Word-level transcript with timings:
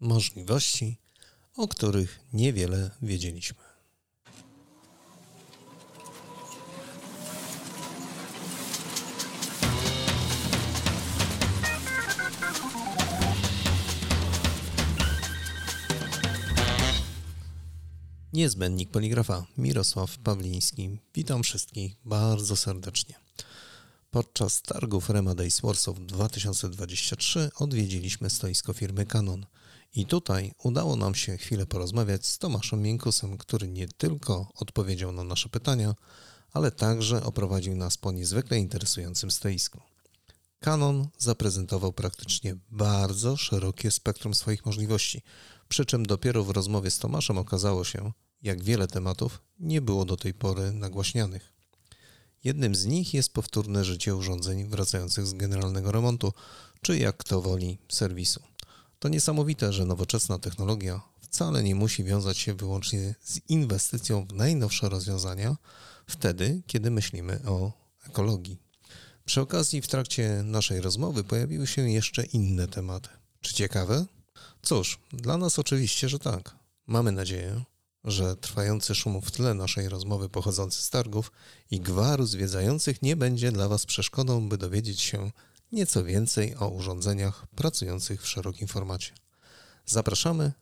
możliwości, 0.00 0.96
o 1.56 1.68
których 1.68 2.20
niewiele 2.32 2.90
wiedzieliśmy. 3.02 3.68
Niezbędnik 18.32 18.90
poligrafa 18.90 19.46
Mirosław 19.58 20.18
Pawliński. 20.18 20.98
Witam 21.14 21.42
wszystkich 21.42 21.96
bardzo 22.04 22.56
serdecznie. 22.56 23.14
Podczas 24.10 24.62
targów 24.62 25.10
Rema 25.10 25.34
Days 25.34 25.60
Warsaw 25.60 25.98
2023 26.00 27.50
odwiedziliśmy 27.58 28.30
stoisko 28.30 28.72
firmy 28.72 29.06
Canon. 29.06 29.46
I 29.94 30.06
tutaj 30.06 30.52
udało 30.62 30.96
nam 30.96 31.14
się 31.14 31.36
chwilę 31.36 31.66
porozmawiać 31.66 32.26
z 32.26 32.38
Tomaszem 32.38 32.82
Miękusem, 32.82 33.38
który 33.38 33.68
nie 33.68 33.88
tylko 33.88 34.48
odpowiedział 34.54 35.12
na 35.12 35.24
nasze 35.24 35.48
pytania, 35.48 35.94
ale 36.52 36.70
także 36.70 37.22
oprowadził 37.24 37.76
nas 37.76 37.96
po 37.96 38.12
niezwykle 38.12 38.58
interesującym 38.58 39.30
stoisku. 39.30 39.80
Canon 40.60 41.08
zaprezentował 41.18 41.92
praktycznie 41.92 42.56
bardzo 42.70 43.36
szerokie 43.36 43.90
spektrum 43.90 44.34
swoich 44.34 44.66
możliwości, 44.66 45.22
przy 45.68 45.86
czym 45.86 46.06
dopiero 46.06 46.44
w 46.44 46.50
rozmowie 46.50 46.90
z 46.90 46.98
Tomaszem 46.98 47.38
okazało 47.38 47.84
się, 47.84 48.12
jak 48.42 48.62
wiele 48.62 48.88
tematów 48.88 49.42
nie 49.58 49.80
było 49.80 50.04
do 50.04 50.16
tej 50.16 50.34
pory 50.34 50.72
nagłaśnianych. 50.72 51.52
Jednym 52.44 52.74
z 52.74 52.86
nich 52.86 53.14
jest 53.14 53.32
powtórne 53.32 53.84
życie 53.84 54.16
urządzeń 54.16 54.68
wracających 54.68 55.26
z 55.26 55.32
generalnego 55.32 55.92
remontu, 55.92 56.32
czy 56.82 56.98
jak 56.98 57.16
kto 57.16 57.42
woli, 57.42 57.78
serwisu. 57.88 58.42
To 58.98 59.08
niesamowite, 59.08 59.72
że 59.72 59.84
nowoczesna 59.84 60.38
technologia 60.38 61.00
wcale 61.20 61.62
nie 61.62 61.74
musi 61.74 62.04
wiązać 62.04 62.38
się 62.38 62.54
wyłącznie 62.54 63.14
z 63.22 63.40
inwestycją 63.48 64.26
w 64.26 64.32
najnowsze 64.32 64.88
rozwiązania, 64.88 65.56
wtedy, 66.06 66.62
kiedy 66.66 66.90
myślimy 66.90 67.40
o 67.46 67.72
ekologii. 68.06 68.58
Przy 69.24 69.40
okazji, 69.40 69.82
w 69.82 69.88
trakcie 69.88 70.42
naszej 70.44 70.80
rozmowy 70.80 71.24
pojawiły 71.24 71.66
się 71.66 71.90
jeszcze 71.90 72.24
inne 72.24 72.68
tematy. 72.68 73.08
Czy 73.40 73.54
ciekawe? 73.54 74.06
Cóż, 74.62 74.98
dla 75.12 75.36
nas 75.36 75.58
oczywiście, 75.58 76.08
że 76.08 76.18
tak. 76.18 76.56
Mamy 76.86 77.12
nadzieję, 77.12 77.64
że 78.04 78.36
trwający 78.36 78.94
szum 78.94 79.22
w 79.22 79.30
tle 79.30 79.54
naszej 79.54 79.88
rozmowy 79.88 80.28
pochodzący 80.28 80.82
z 80.82 80.90
targów 80.90 81.32
i 81.70 81.80
gwaru 81.80 82.26
zwiedzających 82.26 83.02
nie 83.02 83.16
będzie 83.16 83.52
dla 83.52 83.68
Was 83.68 83.86
przeszkodą, 83.86 84.48
by 84.48 84.58
dowiedzieć 84.58 85.00
się 85.00 85.30
nieco 85.72 86.04
więcej 86.04 86.54
o 86.60 86.68
urządzeniach 86.68 87.46
pracujących 87.56 88.22
w 88.22 88.28
szerokim 88.28 88.68
formacie. 88.68 89.12
Zapraszamy 89.86 90.52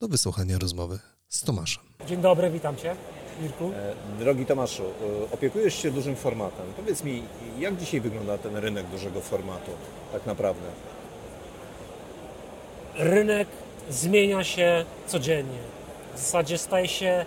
do 0.00 0.08
wysłuchania 0.08 0.58
rozmowy 0.58 0.98
z 1.28 1.42
Tomaszem. 1.42 1.82
Dzień 2.06 2.20
dobry, 2.20 2.50
witam 2.50 2.76
Cię, 2.76 2.96
Mirku. 3.42 3.72
E, 3.74 3.94
drogi 4.18 4.46
Tomaszu, 4.46 4.82
e, 4.82 5.32
opiekujesz 5.32 5.74
się 5.74 5.90
dużym 5.90 6.16
formatem. 6.16 6.66
Powiedz 6.76 7.04
mi, 7.04 7.22
jak 7.58 7.76
dzisiaj 7.76 8.00
wygląda 8.00 8.38
ten 8.38 8.56
rynek 8.56 8.86
dużego 8.86 9.20
formatu 9.20 9.70
tak 10.12 10.26
naprawdę? 10.26 10.66
Rynek 12.94 13.48
zmienia 13.90 14.44
się 14.44 14.84
codziennie. 15.06 15.58
W 16.14 16.18
zasadzie 16.18 16.58
staje 16.58 16.88
się 16.88 17.24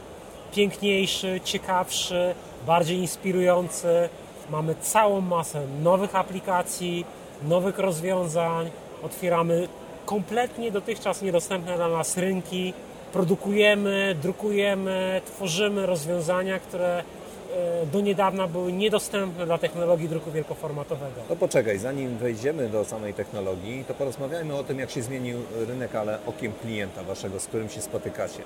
piękniejszy, 0.56 1.42
ciekawszy, 1.44 2.36
bardziej 2.68 2.98
inspirujący. 2.98 4.10
Mamy 4.50 4.76
całą 4.82 5.22
masę 5.22 5.62
nowych 5.84 6.16
aplikacji, 6.16 7.06
nowych 7.48 7.80
rozwiązań. 7.80 8.72
Otwieramy 9.04 9.68
kompletnie 10.06 10.72
dotychczas 10.72 11.22
niedostępne 11.22 11.76
dla 11.76 11.90
nas 11.90 12.18
rynki. 12.18 12.74
Produkujemy, 13.14 14.16
drukujemy, 14.22 15.22
tworzymy 15.26 15.86
rozwiązania, 15.86 16.60
które 16.60 17.00
e, 17.00 17.86
do 17.86 18.02
niedawna 18.02 18.48
były 18.48 18.72
niedostępne 18.72 19.46
dla 19.46 19.58
technologii 19.58 20.10
druku 20.10 20.32
wielkoformatowego. 20.32 21.22
No 21.30 21.36
poczekaj, 21.36 21.78
zanim 21.78 22.18
wejdziemy 22.18 22.70
do 22.70 22.86
samej 22.86 23.14
technologii, 23.14 23.86
to 23.88 23.94
porozmawiajmy 23.94 24.56
o 24.56 24.64
tym, 24.64 24.80
jak 24.80 24.92
się 24.92 25.02
zmienił 25.02 25.38
rynek, 25.68 25.96
ale 25.96 26.20
okiem 26.26 26.54
klienta 26.62 27.04
waszego, 27.04 27.40
z 27.40 27.46
którym 27.46 27.70
się 27.70 27.82
spotykacie. 27.82 28.42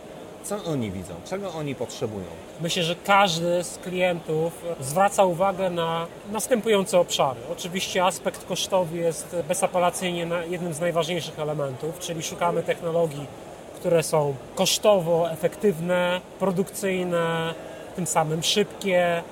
Co 0.46 0.64
oni 0.64 0.92
widzą? 0.92 1.14
Czego 1.30 1.54
oni 1.54 1.76
potrzebują? 1.76 2.26
Myślę, 2.62 2.84
że 2.84 2.96
każdy 2.96 3.64
z 3.64 3.78
klientów 3.78 4.66
zwraca 4.80 5.24
uwagę 5.24 5.70
na 5.70 6.08
następujące 6.32 7.00
obszary. 7.00 7.40
Oczywiście 7.52 8.06
aspekt 8.06 8.46
kosztowy 8.46 8.98
jest 8.98 9.36
bezapelacyjnie 9.48 10.28
jednym 10.50 10.74
z 10.74 10.80
najważniejszych 10.80 11.40
elementów, 11.40 12.00
czyli 12.00 12.24
szukamy 12.24 12.64
technologii, 12.64 13.28
które 13.76 14.04
są 14.04 14.36
kosztowo 14.56 15.32
efektywne, 15.32 16.22
produkcyjne, 16.40 17.54
tym 17.96 18.08
samym 18.08 18.44
szybkie, 18.44 19.02
e, 19.06 19.24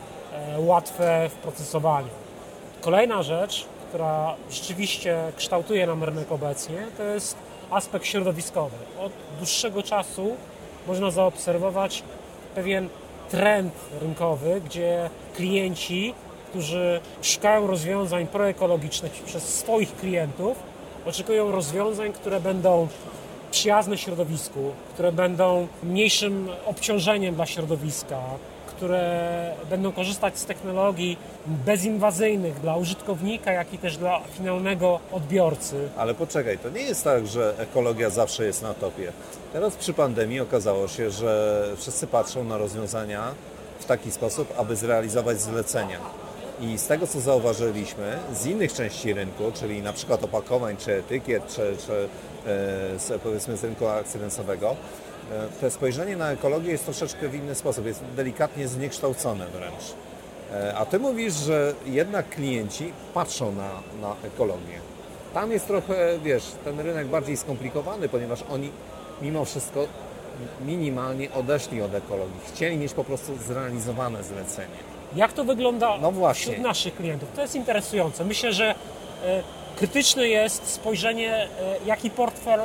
łatwe 0.60 1.30
w 1.30 1.34
procesowaniu. 1.34 2.10
Kolejna 2.82 3.24
rzecz, 3.24 3.66
która 3.90 4.36
rzeczywiście 4.52 5.18
kształtuje 5.38 5.88
nam 5.88 6.04
rynek 6.04 6.32
obecnie, 6.32 6.88
to 6.98 7.04
jest 7.04 7.36
aspekt 7.72 8.06
środowiskowy. 8.06 8.76
Od 9.00 9.12
dłuższego 9.38 9.84
czasu 9.84 10.36
można 10.88 11.12
zaobserwować 11.12 12.04
pewien 12.56 12.90
trend 13.30 13.74
rynkowy, 14.02 14.62
gdzie 14.66 15.10
klienci, 15.36 16.14
którzy 16.50 17.02
szukają 17.22 17.68
rozwiązań 17.68 18.28
proekologicznych 18.28 19.12
przez 19.12 19.44
swoich 19.44 19.96
klientów, 19.96 20.58
oczekują 21.06 21.52
rozwiązań, 21.52 22.14
które 22.14 22.40
będą 22.40 22.88
przyjazne 23.52 23.98
środowisku, 23.98 24.72
które 24.94 25.12
będą 25.12 25.68
mniejszym 25.84 26.50
obciążeniem 26.66 27.36
dla 27.36 27.46
środowiska, 27.46 28.20
które 28.76 29.54
będą 29.70 29.92
korzystać 29.92 30.40
z 30.40 30.46
technologii 30.46 31.18
bezinwazyjnych 31.48 32.60
dla 32.60 32.76
użytkownika, 32.76 33.52
jak 33.52 33.74
i 33.74 33.78
też 33.78 33.98
dla 33.98 34.20
finalnego 34.20 35.00
odbiorcy. 35.12 35.90
Ale 35.98 36.14
poczekaj, 36.14 36.58
to 36.58 36.70
nie 36.70 36.82
jest 36.82 37.04
tak, 37.04 37.28
że 37.28 37.54
ekologia 37.58 38.10
zawsze 38.10 38.46
jest 38.46 38.62
na 38.62 38.74
topie. 38.74 39.12
Teraz 39.54 39.76
przy 39.76 39.94
pandemii 39.94 40.40
okazało 40.40 40.88
się, 40.88 41.12
że 41.12 41.64
wszyscy 41.78 42.08
patrzą 42.08 42.44
na 42.44 42.58
rozwiązania 42.58 43.34
w 43.80 43.86
taki 43.86 44.12
sposób, 44.12 44.54
aby 44.58 44.76
zrealizować 44.76 45.42
zlecenia. 45.42 46.00
I 46.62 46.78
z 46.78 46.88
tego, 46.88 47.08
co 47.08 47.20
zauważyliśmy 47.20 48.18
z 48.34 48.46
innych 48.46 48.74
części 48.74 49.14
rynku, 49.14 49.52
czyli 49.54 49.82
na 49.82 49.94
przykład 49.94 50.24
opakowań, 50.24 50.78
czy 50.78 50.94
etykiet, 50.94 51.48
czy, 51.48 51.78
czy 51.88 52.10
e, 53.14 53.20
powiedzmy 53.20 53.58
z 53.58 53.64
rynku 53.64 53.88
akcydensowego, 53.88 54.76
E, 55.32 55.62
to 55.62 55.72
spojrzenie 55.72 56.18
na 56.18 56.32
ekologię 56.32 56.72
jest 56.72 56.86
troszeczkę 56.86 57.30
w 57.30 57.36
inny 57.36 57.56
sposób, 57.56 57.86
jest 57.86 58.04
delikatnie 58.16 58.68
zniekształcone 58.68 59.48
wręcz. 59.48 59.84
E, 60.54 60.76
a 60.76 60.86
Ty 60.86 61.00
mówisz, 61.00 61.34
że 61.34 61.74
jednak 61.86 62.30
klienci 62.30 62.94
patrzą 63.14 63.52
na, 63.52 63.70
na 64.02 64.16
ekologię. 64.28 64.80
Tam 65.34 65.52
jest 65.52 65.68
trochę, 65.68 66.20
wiesz, 66.24 66.44
ten 66.64 66.80
rynek 66.80 67.08
bardziej 67.08 67.38
skomplikowany, 67.38 68.10
ponieważ 68.10 68.44
oni 68.52 68.72
mimo 69.22 69.46
wszystko 69.46 69.88
minimalnie 70.66 71.32
odeszli 71.32 71.82
od 71.82 71.94
ekologii. 71.94 72.40
Chcieli 72.54 72.78
mieć 72.78 72.94
po 72.94 73.04
prostu 73.04 73.38
zrealizowane 73.48 74.24
zlecenie. 74.24 74.76
Jak 75.16 75.34
to 75.34 75.44
wygląda 75.44 75.98
no 75.98 76.12
właśnie. 76.12 76.52
wśród 76.52 76.68
naszych 76.68 76.96
klientów? 76.96 77.30
To 77.36 77.42
jest 77.42 77.56
interesujące. 77.56 78.26
Myślę, 78.26 78.54
że 78.54 78.76
e, 79.26 79.44
krytyczne 79.76 80.28
jest 80.28 80.68
spojrzenie, 80.68 81.48
jaki 81.86 82.10
portfel 82.10 82.60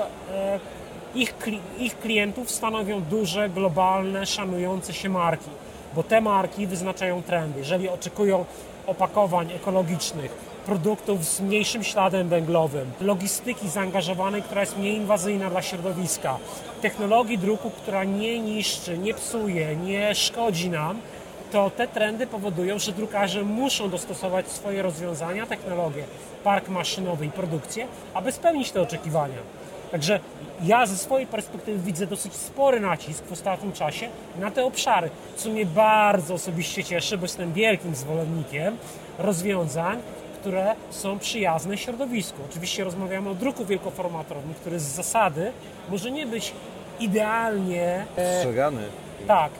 ich, 1.19 1.35
ich 1.79 1.99
klientów 1.99 2.51
stanowią 2.51 3.01
duże, 3.01 3.49
globalne, 3.49 4.27
szanujące 4.27 4.95
się 4.95 5.09
marki, 5.09 5.51
bo 5.95 6.03
te 6.03 6.21
marki 6.21 6.67
wyznaczają 6.67 7.23
trendy. 7.23 7.59
Jeżeli 7.59 7.89
oczekują 7.89 8.45
opakowań 8.87 9.53
ekologicznych, 9.53 10.31
produktów 10.67 11.25
z 11.25 11.41
mniejszym 11.41 11.85
śladem 11.85 12.29
węglowym, 12.29 12.91
logistyki 13.01 13.69
zaangażowanej, 13.69 14.43
która 14.43 14.61
jest 14.61 14.79
mniej 14.79 14.97
inwazyjna 14.97 15.51
dla 15.51 15.63
środowiska, 15.63 16.39
technologii 16.83 17.39
druku, 17.39 17.71
która 17.71 18.05
nie 18.05 18.41
niszczy, 18.41 18.99
nie 18.99 19.15
psuje, 19.15 19.77
nie 19.77 20.15
szkodzi 20.15 20.71
nam, 20.71 21.01
to 21.53 21.71
te 21.71 21.89
trendy 21.89 22.27
powodują, 22.27 22.79
że 22.79 22.93
drukarze 22.93 23.43
muszą 23.43 23.91
dostosować 23.91 24.49
swoje 24.49 24.83
rozwiązania, 24.83 25.47
technologię, 25.47 26.05
park 26.45 26.69
maszynowy 26.69 27.27
i 27.27 27.31
produkcję, 27.31 27.87
aby 28.15 28.33
spełnić 28.33 28.71
te 28.71 28.83
oczekiwania. 28.83 29.39
Także 29.91 30.21
ja 30.63 30.87
ze 30.87 30.97
swojej 30.97 31.27
perspektywy 31.27 31.79
widzę 31.79 32.07
dosyć 32.07 32.35
spory 32.35 32.81
nacisk 32.81 33.25
w 33.25 33.33
ostatnim 33.33 33.73
czasie 33.73 34.09
na 34.39 34.51
te 34.51 34.65
obszary, 34.65 35.11
co 35.37 35.49
mnie 35.49 35.67
bardzo 35.67 36.35
osobiście 36.35 36.85
cieszy, 36.85 37.19
bo 37.19 37.25
jestem 37.25 37.53
wielkim 37.53 37.95
zwolennikiem 37.95 38.77
rozwiązań, 39.19 39.99
które 40.41 40.75
są 40.91 41.19
przyjazne 41.19 41.79
środowisku. 41.79 42.39
Oczywiście 42.51 42.85
rozmawiamy 42.85 43.31
o 43.31 43.35
druku 43.35 43.65
wielkoformatowym, 43.65 44.55
który 44.55 44.81
z 44.81 44.83
zasady 44.83 45.53
może 45.91 46.11
nie 46.11 46.27
być 46.27 46.53
idealnie... 47.01 48.05
E, 48.17 48.39
Strzegany. 48.39 48.83
tak, 49.27 49.51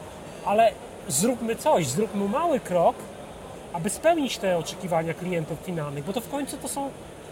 ale 0.45 0.71
zróbmy 1.07 1.55
coś, 1.55 1.87
zróbmy 1.87 2.29
mały 2.29 2.59
krok, 2.59 2.95
aby 3.73 3.89
spełnić 3.89 4.37
te 4.37 4.57
oczekiwania 4.57 5.13
klientów 5.13 5.59
finalnych, 5.63 6.03
bo 6.05 6.13
to 6.13 6.21
w 6.21 6.29
końcu 6.29 6.57
to 6.57 6.67
są 6.67 6.89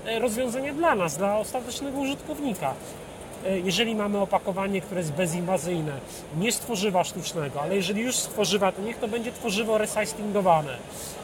e, 0.08 0.20
rozwiązania 0.20 0.74
dla 0.74 0.96
nas, 0.96 1.18
dla 1.18 1.38
ostatecznego 1.38 2.00
użytkownika. 2.00 2.74
e, 3.46 3.60
jeżeli 3.60 3.96
mamy 3.96 4.18
opakowanie, 4.18 4.82
które 4.82 5.02
jest 5.02 5.12
bezinwazyjne, 5.12 6.00
nie 6.38 6.52
z 6.52 6.60
tworzywa 6.60 7.04
sztucznego, 7.04 7.62
ale 7.62 7.76
jeżeli 7.76 8.02
już 8.02 8.16
z 8.16 8.28
tworzywa, 8.28 8.72
to 8.72 8.82
niech 8.82 8.98
to 8.98 9.08
będzie 9.08 9.32
tworzywo 9.32 9.78
recyklingowane. 9.78 10.78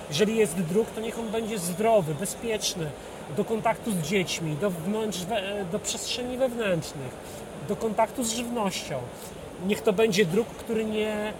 Jeżeli 0.09 0.37
jest 0.37 0.61
druk, 0.61 0.87
to 0.89 1.01
niech 1.01 1.19
on 1.19 1.29
będzie 1.29 1.59
zdrowy, 1.59 2.15
bezpieczny, 2.15 2.89
do 3.37 3.45
kontaktu 3.45 3.91
z 3.91 3.95
dziećmi, 3.95 4.55
do, 4.61 4.69
wnętrz, 4.69 5.19
do 5.71 5.79
przestrzeni 5.79 6.37
wewnętrznych, 6.37 7.11
do 7.67 7.75
kontaktu 7.75 8.23
z 8.23 8.31
żywnością. 8.31 8.99
Niech 9.67 9.81
to 9.81 9.93
będzie 9.93 10.25
druk, 10.25 10.47
który 10.47 10.85
nie 10.85 11.33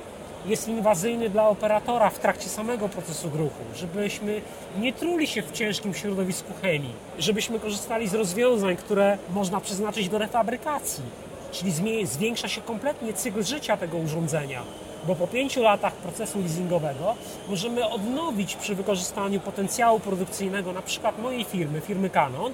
jest 0.46 0.68
inwazyjny 0.68 1.30
dla 1.30 1.48
operatora 1.48 2.10
w 2.10 2.20
trakcie 2.20 2.50
samego 2.50 2.90
procesu 2.90 3.30
druku, 3.30 3.64
żebyśmy 3.76 4.42
nie 4.80 4.94
truli 4.94 5.28
się 5.28 5.42
w 5.42 5.52
ciężkim 5.52 5.94
środowisku 5.94 6.54
chemii, 6.62 6.94
żebyśmy 7.20 7.60
korzystali 7.60 8.08
z 8.08 8.14
rozwiązań, 8.14 8.76
które 8.76 9.18
można 9.34 9.60
przeznaczyć 9.60 10.10
do 10.10 10.18
refabrykacji, 10.18 11.04
czyli 11.52 12.06
zwiększa 12.08 12.48
się 12.48 12.62
kompletnie 12.62 13.14
cykl 13.14 13.44
życia 13.44 13.78
tego 13.78 13.98
urządzenia, 13.98 14.62
bo 15.08 15.16
po 15.16 15.28
pięciu 15.28 15.62
latach 15.62 15.94
procesu 15.94 16.40
leasingowego 16.40 17.16
możemy 17.50 17.90
odnowić 17.90 18.56
przy 18.56 18.76
wykorzystaniu 18.76 19.40
potencjału 19.40 20.00
produkcyjnego 20.00 20.74
na 20.74 20.82
przykład 20.82 21.20
mojej 21.20 21.44
firmy, 21.44 21.82
firmy 21.82 22.10
Canon 22.10 22.52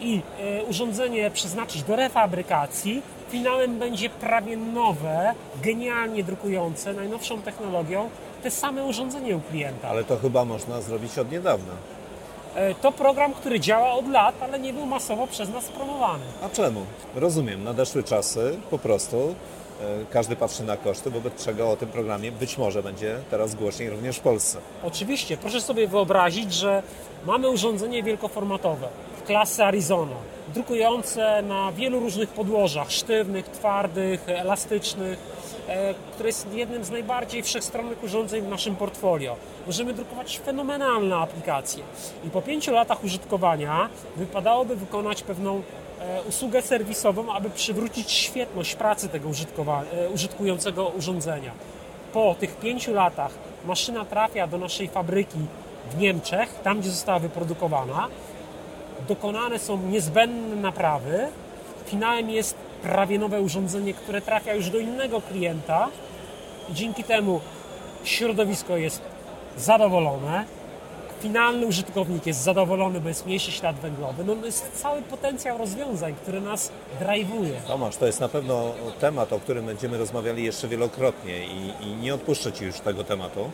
i 0.00 0.20
e, 0.40 0.64
urządzenie 0.64 1.30
przeznaczyć 1.30 1.82
do 1.82 1.96
refabrykacji, 1.96 3.02
finałem 3.30 3.78
będzie 3.78 4.10
prawie 4.10 4.56
nowe, 4.56 5.34
genialnie 5.62 6.24
drukujące, 6.24 6.92
najnowszą 6.92 7.42
technologią, 7.42 8.10
te 8.42 8.50
same 8.50 8.84
urządzenie 8.84 9.36
u 9.36 9.40
klienta. 9.40 9.88
Ale 9.88 10.04
to 10.04 10.16
chyba 10.16 10.44
można 10.44 10.80
zrobić 10.80 11.18
od 11.18 11.32
niedawna. 11.32 11.72
E, 12.54 12.74
to 12.74 12.92
program, 12.92 13.34
który 13.34 13.60
działa 13.60 13.92
od 13.92 14.08
lat, 14.08 14.34
ale 14.40 14.58
nie 14.58 14.72
był 14.72 14.86
masowo 14.86 15.26
przez 15.26 15.48
nas 15.48 15.68
promowany. 15.68 16.24
A 16.42 16.48
czemu? 16.48 16.80
Rozumiem, 17.14 17.64
nadeszły 17.64 18.02
czasy, 18.02 18.58
po 18.70 18.78
prostu 18.78 19.34
każdy 20.10 20.36
patrzy 20.36 20.64
na 20.64 20.76
koszty, 20.76 21.10
wobec 21.10 21.44
czego 21.44 21.70
o 21.70 21.76
tym 21.76 21.88
programie 21.88 22.32
być 22.32 22.58
może 22.58 22.82
będzie 22.82 23.18
teraz 23.30 23.54
głośniej 23.54 23.90
również 23.90 24.16
w 24.16 24.20
Polsce. 24.20 24.58
Oczywiście, 24.82 25.36
proszę 25.36 25.60
sobie 25.60 25.88
wyobrazić, 25.88 26.54
że 26.54 26.82
mamy 27.26 27.50
urządzenie 27.50 28.02
wielkoformatowe 28.02 28.88
klasy 29.26 29.64
Arizona, 29.64 30.16
drukujące 30.54 31.42
na 31.42 31.72
wielu 31.72 32.00
różnych 32.00 32.28
podłożach, 32.28 32.92
sztywnych, 32.92 33.48
twardych, 33.48 34.28
elastycznych, 34.28 35.18
e, 35.68 35.94
które 36.12 36.28
jest 36.28 36.52
jednym 36.52 36.84
z 36.84 36.90
najbardziej 36.90 37.42
wszechstronnych 37.42 38.02
urządzeń 38.02 38.42
w 38.42 38.48
naszym 38.48 38.76
portfolio. 38.76 39.36
Możemy 39.66 39.94
drukować 39.94 40.38
fenomenalne 40.38 41.16
aplikacje 41.16 41.82
i 42.24 42.30
po 42.30 42.42
pięciu 42.42 42.72
latach 42.72 43.04
użytkowania 43.04 43.88
wypadałoby 44.16 44.76
wykonać 44.76 45.22
pewną 45.22 45.56
e, 45.56 45.62
usługę 46.28 46.62
serwisową, 46.62 47.32
aby 47.32 47.50
przywrócić 47.50 48.10
świetność 48.10 48.74
pracy 48.74 49.08
tego 49.08 49.28
e, 49.28 50.08
użytkującego 50.08 50.86
urządzenia. 50.86 51.52
Po 52.12 52.34
tych 52.40 52.56
pięciu 52.56 52.94
latach 52.94 53.32
maszyna 53.64 54.04
trafia 54.04 54.46
do 54.46 54.58
naszej 54.58 54.88
fabryki 54.88 55.38
w 55.90 55.98
Niemczech, 55.98 56.54
tam 56.62 56.80
gdzie 56.80 56.90
została 56.90 57.18
wyprodukowana 57.18 58.08
dokonane 59.08 59.58
są 59.58 59.76
niezbędne 59.76 60.56
naprawy. 60.56 61.28
Finałem 61.86 62.30
jest 62.30 62.54
prawie 62.82 63.18
nowe 63.18 63.40
urządzenie, 63.40 63.94
które 63.94 64.20
trafia 64.20 64.54
już 64.54 64.70
do 64.70 64.78
innego 64.78 65.20
klienta 65.20 65.88
i 66.70 66.74
dzięki 66.74 67.04
temu 67.04 67.40
środowisko 68.04 68.76
jest 68.76 69.02
zadowolone, 69.56 70.44
finalny 71.22 71.66
użytkownik 71.66 72.26
jest 72.26 72.42
zadowolony, 72.42 73.00
bo 73.00 73.08
jest 73.08 73.26
mniejszy 73.26 73.52
ślad 73.52 73.76
węglowy. 73.76 74.24
No, 74.24 74.46
jest 74.46 74.82
cały 74.82 75.02
potencjał 75.02 75.58
rozwiązań, 75.58 76.14
który 76.22 76.40
nas 76.40 76.72
drive'uje. 77.00 77.54
Tomasz, 77.66 77.96
to 77.96 78.06
jest 78.06 78.20
na 78.20 78.28
pewno 78.28 78.74
temat, 79.00 79.32
o 79.32 79.40
którym 79.40 79.66
będziemy 79.66 79.98
rozmawiali 79.98 80.44
jeszcze 80.44 80.68
wielokrotnie 80.68 81.46
i, 81.46 81.72
i 81.80 81.96
nie 81.96 82.14
odpuszczę 82.14 82.52
Ci 82.52 82.64
już 82.64 82.80
tego 82.80 83.04
tematu. 83.04 83.50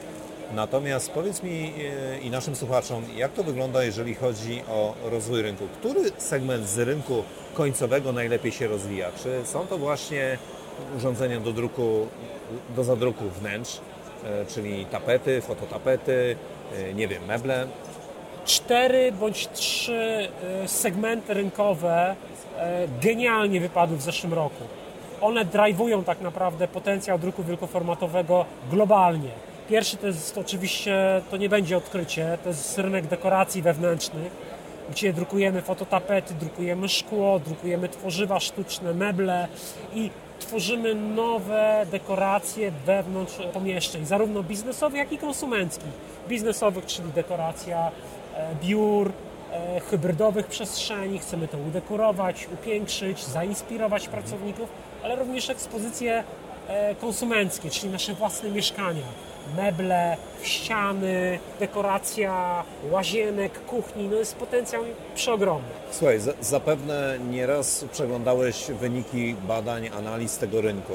Natomiast 0.55 1.11
powiedz 1.11 1.43
mi 1.43 1.73
e, 2.15 2.19
i 2.19 2.31
naszym 2.31 2.57
słuchaczom, 2.57 3.05
jak 3.17 3.33
to 3.33 3.43
wygląda, 3.43 3.85
jeżeli 3.85 4.15
chodzi 4.15 4.63
o 4.69 4.95
rozwój 5.05 5.43
rynku? 5.43 5.65
Który 5.79 6.01
segment 6.19 6.69
z 6.69 6.79
rynku 6.79 7.23
końcowego 7.55 8.13
najlepiej 8.13 8.53
się 8.53 8.69
rozwija? 8.69 9.11
Czy 9.23 9.41
są 9.45 9.67
to 9.67 9.79
właśnie 9.79 10.39
urządzenia 10.97 11.41
do 11.41 11.53
druku, 11.53 12.07
do 12.77 12.85
zadruku 12.85 13.25
wnętrz, 13.41 13.81
e, 14.25 14.47
czyli 14.47 14.87
tapety, 14.87 15.41
fototapety, 15.41 16.37
nie 16.95 17.09
wiem, 17.09 17.25
meble? 17.25 17.67
Cztery 18.45 19.13
bądź 19.13 19.49
trzy 19.49 20.29
segmenty 20.67 21.35
rynkowe 21.35 22.17
genialnie 23.03 23.61
wypadły 23.61 23.97
w 23.97 24.03
zeszłym 24.03 24.35
roku. 24.35 24.65
One 25.21 25.45
drive'ują 25.45 26.05
tak 26.05 26.21
naprawdę 26.21 26.69
potencjał 26.69 27.19
druku 27.19 27.45
wielkoformatowego 27.45 28.45
globalnie. 28.71 29.31
Pierwszy 29.69 29.97
to 29.97 30.07
jest 30.07 30.39
oczywiście, 30.39 31.23
to 31.31 31.37
nie 31.37 31.49
będzie 31.49 31.77
odkrycie, 31.77 32.39
to 32.43 32.49
jest 32.49 32.79
rynek 32.79 33.07
dekoracji 33.07 33.63
wewnętrznych, 33.63 34.33
gdzie 34.91 35.13
drukujemy 35.13 35.63
fototapety, 35.63 36.35
drukujemy 36.35 36.89
szkło, 36.89 37.39
drukujemy 37.39 37.89
tworzywa 37.89 38.41
sztuczne, 38.41 38.95
meble 38.95 39.49
i 39.95 40.11
tworzymy 40.39 40.95
nowe 40.95 41.87
dekoracje 41.91 42.73
wewnątrz 42.87 43.39
pomieszczeń, 43.53 44.07
zarówno 44.07 44.43
biznesowych, 44.43 44.99
jak 44.99 45.13
i 45.13 45.19
konsumenckich. 45.19 46.18
Biznesowych, 46.29 46.87
czyli 46.87 47.13
dekoracja 47.13 47.91
e, 48.37 48.55
biur, 48.63 49.13
e, 49.53 49.81
hybrydowych 49.81 50.47
przestrzeni, 50.47 51.19
chcemy 51.19 51.49
to 51.49 51.59
udekorować, 51.59 52.49
upiększyć, 52.55 53.25
zainspirować 53.25 54.09
pracowników, 54.09 54.69
ale 55.05 55.17
również 55.17 55.51
ekspozycje 55.51 56.25
e, 56.69 56.95
konsumenckie, 56.95 57.71
czyli 57.71 57.93
nasze 57.93 58.15
własne 58.15 58.51
mieszkania 58.51 59.03
meble, 59.57 60.17
ściany, 60.43 61.39
dekoracja 61.61 62.65
łazienek, 62.91 63.65
kuchni, 63.67 64.09
no 64.09 64.17
jest 64.17 64.37
potencjał 64.37 64.83
przeogromny. 65.15 65.69
Słuchaj, 65.91 66.21
zapewne 66.41 67.19
nieraz 67.31 67.85
przeglądałeś 67.93 68.67
wyniki 68.81 69.35
badań, 69.49 69.89
analiz 69.99 70.39
tego 70.39 70.61
rynku. 70.61 70.93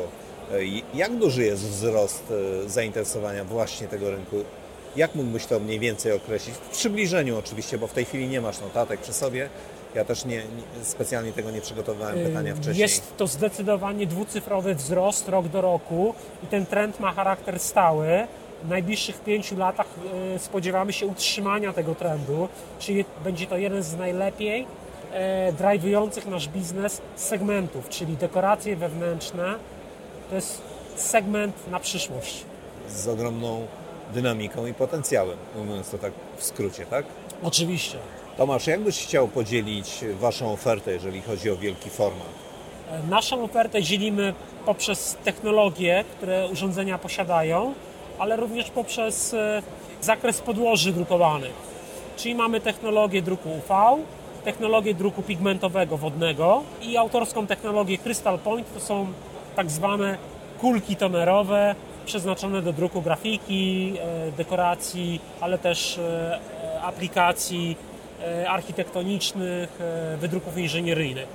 Jak 0.94 1.15
duży 1.15 1.44
jest 1.44 1.63
wzrost 1.63 2.33
zainteresowania 2.65 3.44
właśnie 3.44 3.88
tego 3.88 4.12
rynku? 4.12 4.35
Jak 4.95 5.16
mógłbyś 5.16 5.45
to 5.45 5.60
mniej 5.60 5.80
więcej 5.80 6.12
określić? 6.12 6.56
W 6.56 6.69
przybliżeniu 6.69 7.38
oczywiście, 7.38 7.78
bo 7.78 7.88
w 7.88 7.94
tej 7.94 8.06
chwili 8.06 8.28
nie 8.28 8.42
masz 8.42 8.62
notatek 8.62 9.00
przy 9.00 9.13
sobie. 9.13 9.50
Ja 9.95 10.06
też 10.06 10.25
nie, 10.25 10.38
nie, 10.38 10.86
specjalnie 10.86 11.31
tego 11.34 11.51
nie 11.51 11.62
przygotowałem 11.62 12.25
pytania 12.25 12.56
wcześniej. 12.56 12.78
Jest 12.78 13.18
to 13.18 13.28
zdecydowanie 13.28 14.07
dwucyfrowy 14.07 14.75
wzrost 14.75 15.30
rok 15.30 15.47
do 15.47 15.62
roku 15.62 16.14
i 16.44 16.47
ten 16.47 16.66
trend 16.66 17.00
ma 17.00 17.12
charakter 17.12 17.59
stały 17.59 18.28
w 18.64 18.69
najbliższych 18.69 19.21
pięciu 19.21 19.57
latach 19.57 19.88
e, 20.35 20.40
spodziewamy 20.40 20.94
się 20.94 21.06
utrzymania 21.06 21.73
tego 21.73 21.95
trendu, 21.95 22.50
czyli 22.80 23.06
będzie 23.23 23.47
to 23.47 23.57
jeden 23.57 23.83
z 23.83 23.95
najlepiej 23.95 24.68
e, 25.14 25.54
drive'ujących 25.54 26.28
nasz 26.28 26.47
biznes 26.47 27.02
segmentów, 27.16 27.90
czyli 27.90 28.18
dekoracje 28.18 28.76
wewnętrzne. 28.76 29.56
To 30.30 30.35
jest 30.35 30.62
segment 30.95 31.56
na 31.71 31.80
przyszłość. 31.80 32.44
Z 32.90 33.07
ogromną 33.07 33.68
dynamiką 34.13 34.65
i 34.65 34.73
potencjałem, 34.73 35.37
mówiąc 35.55 35.89
to 35.89 35.97
tak 35.97 36.11
w 36.37 36.43
skrócie, 36.43 36.85
tak? 36.85 37.05
Oczywiście. 37.43 37.97
Tomasz, 38.37 38.67
jak 38.67 38.79
byś 38.79 39.03
chciał 39.03 39.27
podzielić 39.27 40.05
Waszą 40.19 40.53
ofertę, 40.53 40.91
jeżeli 40.91 41.21
chodzi 41.21 41.49
o 41.49 41.55
wielki 41.55 41.89
format? 41.89 42.27
E, 42.91 43.07
naszą 43.09 43.43
ofertę 43.43 43.83
dzielimy 43.83 44.33
poprzez 44.65 45.17
technologie, 45.23 46.03
które 46.17 46.47
urządzenia 46.47 46.97
posiadają, 46.97 47.73
ale 48.19 48.35
również 48.35 48.69
poprzez 48.69 49.33
e, 49.33 49.61
zakres 50.01 50.41
podłoży 50.41 50.91
drukowanych. 50.91 51.73
Czyli 52.17 52.35
mamy 52.35 52.61
technologię 52.61 53.21
druku 53.21 53.49
UV, 53.49 53.97
technologię 54.43 54.93
druku 54.93 55.21
pigmentowego 55.21 55.97
wodnego 55.97 56.63
i 56.81 56.97
autorską 56.97 57.47
technologię 57.47 57.97
Crystal 57.97 58.39
Point. 58.39 58.73
To 58.73 58.79
są 58.79 59.07
tak 59.55 59.71
zwane 59.71 60.17
kulki 60.61 60.95
tonerowe 60.95 61.75
przeznaczone 62.06 62.62
do 62.62 62.74
druku 62.74 63.02
grafiki, 63.02 63.94
e, 64.00 64.31
dekoracji, 64.31 65.22
ale 65.42 65.57
też 65.57 65.98
e, 65.98 66.40
aplikacji 66.81 67.78
architektonicznych, 68.48 69.80
wydruków 70.18 70.57
inżynieryjnych. 70.57 71.28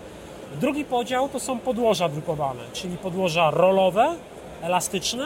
Drugi 0.61 0.85
podział 0.85 1.29
to 1.29 1.41
są 1.41 1.59
podłoża 1.59 2.09
drukowane, 2.09 2.61
czyli 2.73 2.97
podłoża 2.97 3.51
rolowe, 3.51 4.15
elastyczne 4.63 5.25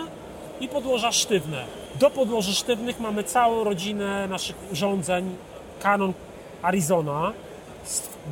i 0.61 0.69
podłoża 0.69 1.13
sztywne. 1.13 1.65
Do 2.01 2.11
podłoży 2.11 2.55
sztywnych 2.55 3.01
mamy 3.01 3.25
całą 3.25 3.65
rodzinę 3.65 4.29
naszych 4.29 4.57
urządzeń 4.73 5.37
Canon 5.83 6.13
Arizona, 6.63 7.33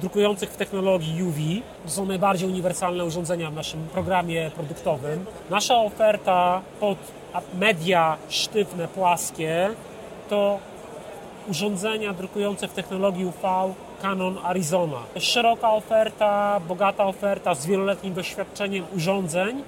drukujących 0.00 0.50
w 0.50 0.56
technologii 0.56 1.22
UV. 1.22 1.36
To 1.84 1.90
są 1.90 2.06
najbardziej 2.06 2.48
uniwersalne 2.48 3.04
urządzenia 3.04 3.50
w 3.50 3.54
naszym 3.54 3.88
programie 3.92 4.50
produktowym. 4.54 5.24
Nasza 5.50 5.76
oferta 5.76 6.60
pod 6.80 6.98
media 7.54 8.16
sztywne, 8.28 8.88
płaskie 8.88 9.70
to 10.28 10.58
urządzenia 11.48 12.12
drukujące 12.12 12.68
w 12.68 12.72
technologii 12.72 13.24
UV 13.24 13.74
Canon 14.02 14.38
Arizona. 14.44 14.98
Szeroka 15.18 15.72
oferta, 15.72 16.60
bogata 16.68 17.06
oferta 17.06 17.54
z 17.54 17.66
wieloletnim 17.66 18.14
doświadczeniem 18.14 18.84
urządzeń, 18.96 19.62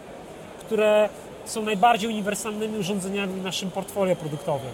które 0.61 1.09
są 1.45 1.63
najbardziej 1.63 2.11
uniwersalnymi 2.11 2.79
urządzeniami 2.79 3.41
w 3.41 3.45
naszym 3.45 3.71
portfolio 3.71 4.17
produktowym. 4.17 4.73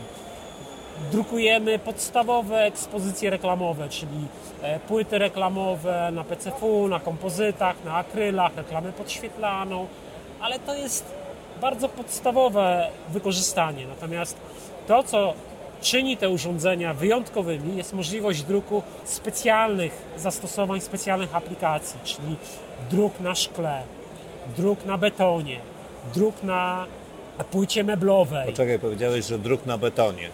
Drukujemy 1.12 1.78
podstawowe 1.78 2.64
ekspozycje 2.64 3.31
reklamowe, 3.31 3.88
czyli 3.88 4.26
e, 4.62 4.81
płyty 4.81 5.19
reklamowe 5.19 6.11
na 6.12 6.25
PCF, 6.25 6.62
na 6.88 7.00
kompozytach, 7.00 7.76
na 7.85 7.95
akrylach, 7.95 8.57
reklamę 8.57 8.93
podświetlaną, 8.93 9.87
ale 10.40 10.59
to 10.59 10.75
jest 10.75 11.05
bardzo 11.61 11.88
podstawowe 11.88 12.90
wykorzystanie. 13.09 13.87
Natomiast 13.87 14.37
to, 14.87 15.02
co 15.02 15.35
czyni 15.81 16.17
te 16.17 16.31
urządzenia 16.31 16.95
wyjątkowymi, 16.95 17.76
jest 17.76 17.93
możliwość 17.93 18.43
druku 18.43 18.83
specjalnych 19.05 20.02
zastosowań, 20.17 20.81
specjalnych 20.81 21.37
aplikacji, 21.37 22.00
czyli 22.05 22.37
druk 22.90 23.21
na 23.21 23.35
szkle, 23.35 23.83
druk 24.57 24.85
na 24.85 24.99
betonie, 24.99 25.61
druk 26.14 26.43
na 26.43 26.87
płycie 27.50 27.85
meblowej. 27.85 28.47
Poczekaj, 28.47 28.78
powiedziałeś, 28.78 29.26
że 29.26 29.38
druk 29.38 29.67
na 29.67 29.78
betonie. 29.78 30.28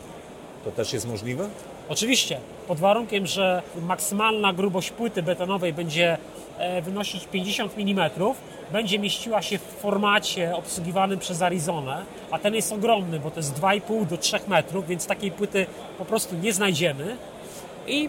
To 0.65 0.71
też 0.71 0.93
jest 0.93 1.09
możliwe? 1.09 1.49
Oczywiście, 1.89 2.39
pod 2.69 2.79
warunkiem, 2.79 3.27
że 3.27 3.63
maksymalna 3.83 4.53
grubość 4.53 4.91
płyty 4.91 5.23
betonowej 5.23 5.73
będzie 5.73 6.19
e, 6.59 6.83
wynosić 6.83 7.27
50 7.27 7.73
mm, 7.79 8.11
będzie 8.73 8.99
mieściła 8.99 9.43
się 9.43 9.59
w 9.59 9.63
formacie 9.63 10.57
obsługiwanym 10.57 11.19
przez 11.19 11.43
Arizonę, 11.43 12.05
a 12.31 12.39
ten 12.39 12.55
jest 12.55 12.73
ogromny, 12.73 13.21
bo 13.21 13.31
to 13.31 13.37
jest 13.37 13.55
2,5 13.55 14.07
do 14.07 14.17
3 14.17 14.37
metrów, 14.49 14.87
więc 14.87 15.07
takiej 15.07 15.31
płyty 15.31 15.67
po 15.99 16.05
prostu 16.05 16.37
nie 16.37 16.53
znajdziemy. 16.53 17.17
I 17.87 18.09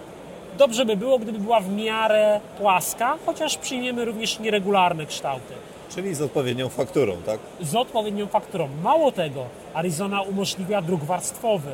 dobrze 0.58 0.86
by 0.86 0.98
było, 0.98 1.20
gdyby 1.20 1.40
była 1.40 1.60
w 1.60 1.70
miarę 1.70 2.40
płaska, 2.58 3.18
chociaż 3.26 3.58
przyjmiemy 3.58 4.06
również 4.06 4.40
nieregularne 4.40 5.06
kształty. 5.06 5.54
Czyli 5.96 6.16
z 6.16 6.22
odpowiednią 6.22 6.70
fakturą, 6.70 7.18
tak? 7.26 7.40
Z 7.62 7.76
odpowiednią 7.76 8.28
fakturą. 8.28 8.70
Mało 8.84 9.12
tego, 9.12 9.46
Arizona 9.74 10.22
umożliwia 10.22 10.82
druk 10.82 11.04
warstwowy, 11.04 11.72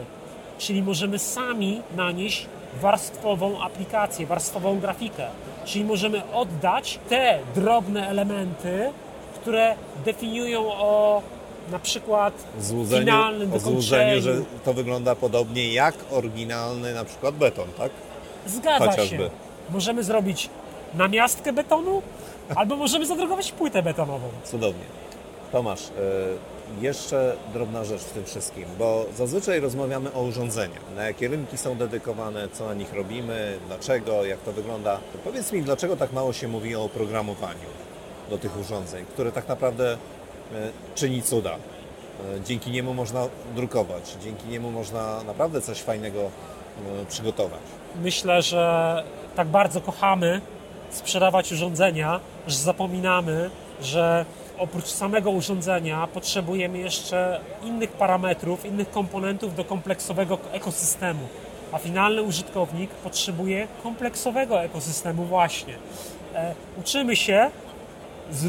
czyli 0.61 0.83
możemy 0.83 1.19
sami 1.19 1.81
nanieść 1.95 2.45
warstwową 2.81 3.61
aplikację, 3.61 4.25
warstwową 4.25 4.79
grafikę. 4.79 5.27
Czyli 5.65 5.85
możemy 5.85 6.31
oddać 6.33 6.99
te 7.09 7.39
drobne 7.55 8.07
elementy, 8.07 8.91
które 9.41 9.75
definiują 10.05 10.73
o 10.73 11.21
na 11.71 11.79
przykład 11.79 12.33
złudzeniu, 12.59 13.01
finalnym 13.01 13.53
o 13.53 13.59
złudzeniu, 13.59 14.21
że 14.21 14.35
to 14.65 14.73
wygląda 14.73 15.15
podobnie 15.15 15.73
jak 15.73 15.95
oryginalny 16.11 16.93
na 16.93 17.05
przykład 17.05 17.35
beton, 17.35 17.67
tak? 17.77 17.91
Zgadza 18.45 18.85
Chociażby. 18.85 19.17
się. 19.17 19.29
Możemy 19.69 20.03
zrobić 20.03 20.49
namiastkę 20.93 21.53
betonu, 21.53 22.01
albo 22.55 22.75
możemy 22.75 23.05
zadrukować 23.05 23.51
płytę 23.51 23.83
betonową. 23.83 24.29
Cudownie. 24.43 25.00
Tomasz, 25.51 25.81
e, 25.87 25.91
jeszcze 26.81 27.35
drobna 27.53 27.83
rzecz 27.83 28.01
w 28.01 28.11
tym 28.11 28.25
wszystkim, 28.25 28.65
bo 28.79 29.05
zazwyczaj 29.15 29.59
rozmawiamy 29.59 30.13
o 30.13 30.21
urządzeniach, 30.21 30.81
na 30.95 31.03
jakie 31.03 31.27
rynki 31.27 31.57
są 31.57 31.77
dedykowane, 31.77 32.47
co 32.49 32.65
na 32.65 32.73
nich 32.73 32.93
robimy, 32.93 33.59
dlaczego, 33.67 34.25
jak 34.25 34.39
to 34.39 34.51
wygląda. 34.51 34.99
Powiedz 35.23 35.51
mi, 35.51 35.61
dlaczego 35.61 35.97
tak 35.97 36.13
mało 36.13 36.33
się 36.33 36.47
mówi 36.47 36.75
o 36.75 36.83
oprogramowaniu 36.83 37.69
do 38.29 38.37
tych 38.37 38.59
urządzeń, 38.59 39.05
które 39.05 39.31
tak 39.31 39.47
naprawdę 39.47 39.93
e, 39.93 39.97
czyni 40.95 41.21
cuda. 41.21 41.51
E, 41.51 41.57
dzięki 42.45 42.71
niemu 42.71 42.93
można 42.93 43.27
drukować, 43.55 44.15
dzięki 44.23 44.47
niemu 44.47 44.71
można 44.71 45.23
naprawdę 45.23 45.61
coś 45.61 45.81
fajnego 45.81 46.31
przygotować. 47.09 47.59
Myślę, 48.03 48.41
że 48.41 49.03
tak 49.35 49.47
bardzo 49.47 49.81
kochamy 49.81 50.41
sprzedawać 50.91 51.51
urządzenia, 51.51 52.19
że 52.47 52.57
zapominamy, 52.57 53.49
że 53.81 54.25
oprócz 54.57 54.87
samego 54.87 55.31
urządzenia 55.31 56.07
potrzebujemy 56.07 56.77
jeszcze 56.77 57.39
innych 57.63 57.91
parametrów, 57.91 58.65
innych 58.65 58.91
komponentów 58.91 59.55
do 59.55 59.63
kompleksowego 59.63 60.37
ekosystemu. 60.51 61.27
A 61.71 61.77
finalny 61.77 62.21
użytkownik 62.21 62.89
potrzebuje 62.89 63.67
kompleksowego 63.83 64.63
ekosystemu 64.63 65.23
właśnie. 65.23 65.73
E, 66.35 66.55
uczymy 66.79 67.15
się 67.15 67.51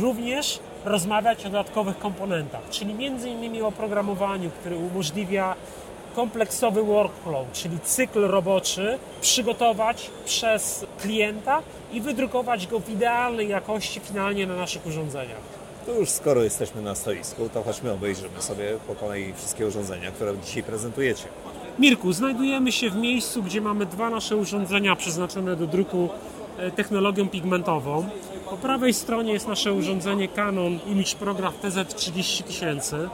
również 0.00 0.58
rozmawiać 0.84 1.46
o 1.46 1.50
dodatkowych 1.50 1.98
komponentach, 1.98 2.60
czyli 2.70 2.94
między 2.94 3.28
innymi 3.28 3.62
o 3.62 3.72
programowaniu, 3.72 4.50
który 4.50 4.76
umożliwia 4.76 5.54
kompleksowy 6.14 6.82
workflow, 6.82 7.52
czyli 7.52 7.80
cykl 7.80 8.20
roboczy, 8.20 8.98
przygotować 9.20 10.10
przez 10.24 10.86
klienta 11.00 11.62
i 11.92 12.00
wydrukować 12.00 12.66
go 12.66 12.80
w 12.80 12.88
idealnej 12.88 13.48
jakości 13.48 14.00
finalnie 14.00 14.46
na 14.46 14.56
naszych 14.56 14.86
urządzeniach. 14.86 15.61
To 15.86 15.92
już 15.92 16.10
skoro 16.10 16.42
jesteśmy 16.42 16.82
na 16.82 16.94
stoisku, 16.94 17.48
to 17.48 17.62
chodźmy 17.62 17.92
obejrzymy 17.92 18.42
sobie 18.42 18.78
po 18.86 18.94
kolei 18.94 19.32
wszystkie 19.36 19.66
urządzenia, 19.66 20.10
które 20.10 20.32
dzisiaj 20.44 20.62
prezentujecie. 20.62 21.24
Mirku, 21.78 22.12
znajdujemy 22.12 22.72
się 22.72 22.90
w 22.90 22.96
miejscu, 22.96 23.42
gdzie 23.42 23.60
mamy 23.60 23.86
dwa 23.86 24.10
nasze 24.10 24.36
urządzenia 24.36 24.96
przeznaczone 24.96 25.56
do 25.56 25.66
druku 25.66 26.08
e, 26.58 26.70
technologią 26.70 27.28
pigmentową. 27.28 28.08
Po 28.50 28.56
prawej 28.56 28.94
stronie 28.94 29.32
jest 29.32 29.48
nasze 29.48 29.72
urządzenie 29.72 30.28
Canon 30.28 30.78
Image 30.86 31.14
Prograph 31.14 31.62
TZ30000. 31.62 33.08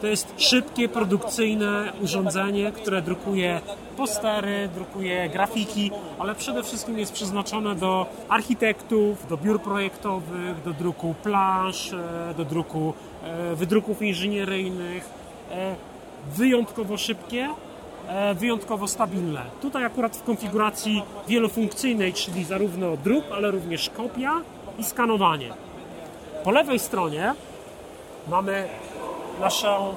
To 0.00 0.06
jest 0.06 0.34
szybkie, 0.36 0.88
produkcyjne 0.88 1.92
urządzenie, 2.02 2.72
które 2.72 3.02
drukuje 3.02 3.60
postery, 3.96 4.68
drukuje 4.74 5.28
grafiki, 5.28 5.90
ale 6.18 6.34
przede 6.34 6.62
wszystkim 6.62 6.98
jest 6.98 7.12
przeznaczone 7.12 7.74
do 7.74 8.06
architektów, 8.28 9.28
do 9.28 9.36
biur 9.36 9.62
projektowych, 9.62 10.62
do 10.64 10.72
druku 10.72 11.14
plansz, 11.22 11.92
e, 11.92 12.34
do 12.36 12.44
druku 12.44 12.94
e, 13.22 13.54
wydruków 13.54 14.02
inżynieryjnych. 14.02 15.10
E, 15.50 15.74
wyjątkowo 16.36 16.96
szybkie, 16.96 17.48
wyjątkowo 18.34 18.88
stabilne. 18.88 19.42
Tutaj 19.62 19.84
akurat 19.84 20.16
w 20.16 20.22
konfiguracji 20.22 21.02
wielofunkcyjnej, 21.28 22.12
czyli 22.12 22.44
zarówno 22.44 22.96
druk, 22.96 23.24
ale 23.32 23.50
również 23.50 23.90
kopia 23.90 24.32
i 24.78 24.84
skanowanie. 24.84 25.52
Po 26.44 26.50
lewej 26.50 26.78
stronie 26.78 27.34
mamy 28.28 28.68
naszą 29.40 29.94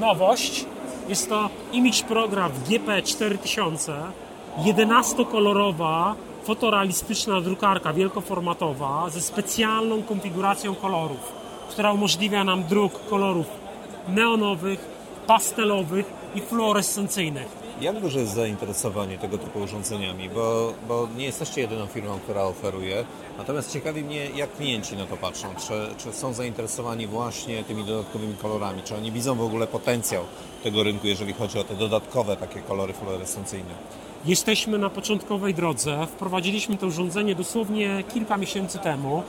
nowość. 0.00 0.64
Jest 1.08 1.28
to 1.28 1.50
Image 1.72 2.02
Program 2.08 2.52
GP4000, 2.68 3.92
11-kolorowa, 4.58 6.14
fotorealistyczna 6.44 7.40
drukarka 7.40 7.92
wielkoformatowa 7.92 9.10
ze 9.10 9.20
specjalną 9.20 10.02
konfiguracją 10.02 10.74
kolorów, 10.74 11.32
która 11.70 11.92
umożliwia 11.92 12.44
nam 12.44 12.64
druk 12.64 13.08
kolorów 13.10 13.46
neonowych, 14.08 14.80
pastelowych 15.26 16.12
i 16.34 16.40
fluorescencyjnych. 16.40 17.59
Jak 17.80 18.00
duże 18.00 18.18
jest 18.18 18.34
zainteresowanie 18.34 19.18
tego 19.18 19.38
typu 19.38 19.58
urządzeniami? 19.58 20.28
Bo, 20.28 20.72
bo 20.88 21.08
nie 21.16 21.24
jesteście 21.24 21.60
jedyną 21.60 21.86
firmą, 21.86 22.18
która 22.18 22.42
oferuje. 22.42 23.04
Natomiast 23.38 23.72
ciekawi 23.72 24.04
mnie, 24.04 24.30
jak 24.30 24.56
klienci 24.56 24.96
na 24.96 25.06
to 25.06 25.16
patrzą. 25.16 25.48
Czy, 25.54 25.94
czy 25.98 26.12
są 26.12 26.32
zainteresowani 26.32 27.06
właśnie 27.06 27.64
tymi 27.64 27.84
dodatkowymi 27.84 28.34
kolorami? 28.34 28.82
Czy 28.82 28.96
oni 28.96 29.12
widzą 29.12 29.34
w 29.34 29.40
ogóle 29.40 29.66
potencjał 29.66 30.24
tego 30.62 30.82
rynku, 30.82 31.06
jeżeli 31.06 31.32
chodzi 31.32 31.58
o 31.58 31.64
te 31.64 31.74
dodatkowe 31.74 32.36
takie 32.36 32.60
kolory 32.60 32.92
fluorescencyjne? 32.92 33.74
Jesteśmy 34.24 34.78
na 34.78 34.90
początkowej 34.90 35.54
drodze. 35.54 36.06
Wprowadziliśmy 36.06 36.76
to 36.76 36.86
urządzenie 36.86 37.34
dosłownie 37.34 38.04
kilka 38.12 38.36
miesięcy 38.36 38.78
temu. 38.78 39.22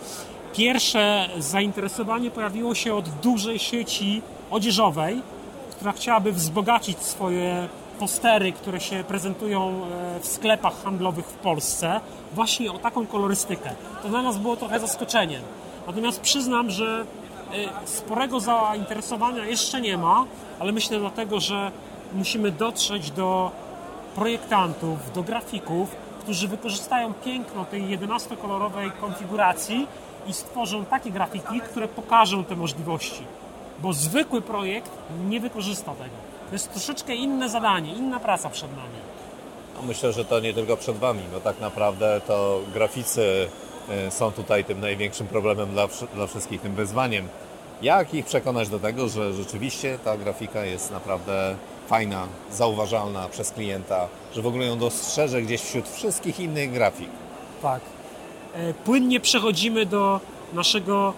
Pierwsze 0.54 1.30
zainteresowanie 1.40 2.32
pojawiło 2.32 2.76
się 2.76 2.96
od 2.96 3.10
dużej 3.10 3.60
sieci 3.60 4.22
odzieżowej, 4.50 5.22
która 5.72 5.92
chciałaby 5.92 6.32
wzbogacić 6.32 7.00
swoje 7.00 7.68
postery, 8.02 8.52
które 8.52 8.80
się 8.80 9.04
prezentują 9.04 9.70
e, 9.70 10.20
w 10.20 10.28
sklepach 10.28 10.84
handlowych 10.84 11.26
w 11.26 11.34
Polsce, 11.34 12.02
właśnie 12.34 12.72
o 12.72 12.78
taką 12.80 13.08
kolorystykę. 13.08 13.70
To 14.04 14.10
dla 14.10 14.22
nas 14.22 14.38
było 14.38 14.56
trochę 14.58 14.80
zaskoczeniem. 14.80 15.42
Natomiast 15.88 16.22
przyznam, 16.22 16.70
że 16.70 17.06
e, 17.54 17.88
sporego 17.88 18.40
zainteresowania 18.40 19.46
jeszcze 19.46 19.82
nie 19.82 19.98
ma, 19.98 20.26
ale 20.60 20.72
myślę 20.72 21.00
dlatego, 21.00 21.40
że 21.40 21.72
musimy 22.14 22.52
dotrzeć 22.52 23.12
do 23.12 23.52
projektantów, 24.16 25.14
do 25.14 25.24
grafików, 25.24 25.96
którzy 26.20 26.48
wykorzystają 26.48 27.14
piękno 27.14 27.66
tej 27.66 28.00
11-kolorowej 28.00 28.92
konfiguracji 29.02 29.88
i 30.28 30.34
stworzą 30.34 30.86
takie 30.86 31.12
grafiki, 31.12 31.62
które 31.62 31.88
pokażą 31.88 32.46
te 32.46 32.56
możliwości. 32.56 33.24
Bo 33.80 33.94
zwykły 33.94 34.42
projekt 34.42 34.92
nie 35.30 35.40
wykorzysta 35.40 35.92
tego. 35.92 36.41
To 36.52 36.56
jest 36.56 36.72
troszeczkę 36.72 37.16
inne 37.16 37.50
zadanie, 37.50 37.94
inna 37.94 38.20
praca 38.20 38.50
przed 38.50 38.72
nami. 38.72 38.96
No 39.76 39.82
myślę, 39.82 40.14
że 40.14 40.26
to 40.26 40.40
nie 40.40 40.54
tylko 40.54 40.78
przed 40.78 40.98
Wami, 40.98 41.22
bo 41.34 41.40
tak 41.40 41.60
naprawdę 41.60 42.22
to 42.28 42.62
graficy 42.74 43.48
e, 43.90 44.12
są 44.12 44.32
tutaj 44.32 44.66
tym 44.66 44.80
największym 44.80 45.28
problemem 45.28 45.72
dla, 45.72 45.88
dla 46.16 46.28
wszystkich, 46.28 46.62
tym 46.62 46.76
wyzwaniem. 46.76 47.28
Jak 47.82 48.14
ich 48.14 48.26
przekonać 48.26 48.70
do 48.70 48.80
tego, 48.80 49.10
że 49.10 49.34
rzeczywiście 49.34 50.00
ta 50.04 50.18
grafika 50.18 50.66
jest 50.66 50.92
naprawdę 50.92 51.56
fajna, 51.88 52.28
zauważalna 52.52 53.30
przez 53.30 53.52
klienta, 53.52 54.08
że 54.36 54.42
w 54.42 54.48
ogóle 54.48 54.66
ją 54.66 54.78
dostrzeże 54.80 55.42
gdzieś 55.42 55.62
wśród 55.62 55.90
wszystkich 55.90 56.40
innych 56.40 56.72
grafik? 56.72 57.10
Tak. 57.62 57.82
E, 58.54 58.74
płynnie 58.74 59.20
przechodzimy 59.20 59.86
do 59.86 60.20
naszego 60.54 61.14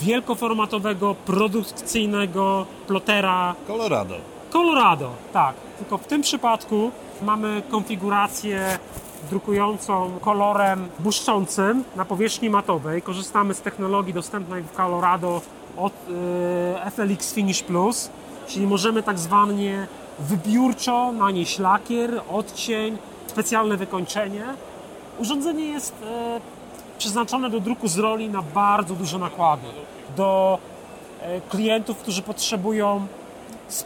wielkoformatowego, 0.00 1.14
produkcyjnego 1.14 2.66
plotera 2.86 3.54
Colorado. 3.66 4.14
Colorado, 4.52 5.10
tak. 5.32 5.54
Tylko 5.78 5.98
w 5.98 6.06
tym 6.06 6.22
przypadku 6.22 6.90
mamy 7.22 7.62
konfigurację 7.70 8.78
drukującą 9.30 10.10
kolorem 10.20 10.88
błyszczącym 10.98 11.84
na 11.96 12.04
powierzchni 12.04 12.50
matowej. 12.50 13.02
Korzystamy 13.02 13.54
z 13.54 13.60
technologii 13.60 14.14
dostępnej 14.14 14.62
w 14.62 14.76
Colorado 14.76 15.40
od 15.76 15.92
y, 15.92 16.90
FLX 16.90 17.34
Finish 17.34 17.62
Plus, 17.62 18.10
czyli 18.46 18.66
możemy 18.66 19.02
tak 19.02 19.18
zwanie 19.18 19.86
wybiórczo 20.18 21.12
nanieść 21.12 21.58
lakier, 21.58 22.20
odcień, 22.30 22.98
specjalne 23.26 23.76
wykończenie. 23.76 24.44
Urządzenie 25.18 25.66
jest 25.66 25.92
y, 25.92 26.55
przeznaczone 26.98 27.50
do 27.50 27.60
druku 27.60 27.88
z 27.88 27.98
roli 27.98 28.28
na 28.28 28.42
bardzo 28.42 28.94
duże 28.94 29.18
nakłady. 29.18 29.66
Do 30.16 30.58
y, 31.22 31.40
klientów, 31.50 31.98
którzy 31.98 32.22
potrzebują 32.22 33.06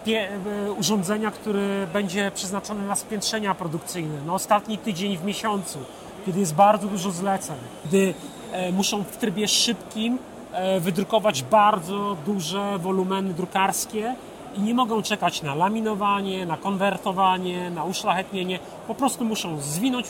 E, 0.07 0.73
urządzenia, 0.73 1.31
które 1.31 1.87
będzie 1.93 2.31
przeznaczone 2.35 2.87
na 2.87 2.97
spiętrzenia 2.97 3.55
produkcyjne. 3.55 4.25
Na 4.27 4.35
ostatni 4.35 4.79
tydzień 4.79 5.17
w 5.17 5.25
miesiącu, 5.25 5.79
kiedy 6.27 6.41
jest 6.41 6.55
bardzo 6.55 6.87
dużo 6.87 7.11
zleceń, 7.11 7.57
gdy 7.85 8.15
e, 8.53 8.73
muszą 8.73 9.05
w 9.05 9.17
trybie 9.17 9.49
szybkim 9.49 10.19
e, 10.53 10.81
wydrukować 10.81 11.43
bardzo 11.43 12.17
duże 12.27 12.79
wolumeny 12.79 13.35
drukarskie 13.35 14.15
i 14.57 14.61
nie 14.61 14.75
mogą 14.75 15.03
czekać 15.03 15.43
na 15.43 15.55
laminowanie, 15.55 16.47
na 16.47 16.57
konwertowanie, 16.57 17.71
na 17.71 17.85
uszlachetnienie. 17.85 18.59
Po 18.89 18.95
prostu 18.95 19.25
muszą 19.25 19.61
zwinąć 19.61 20.07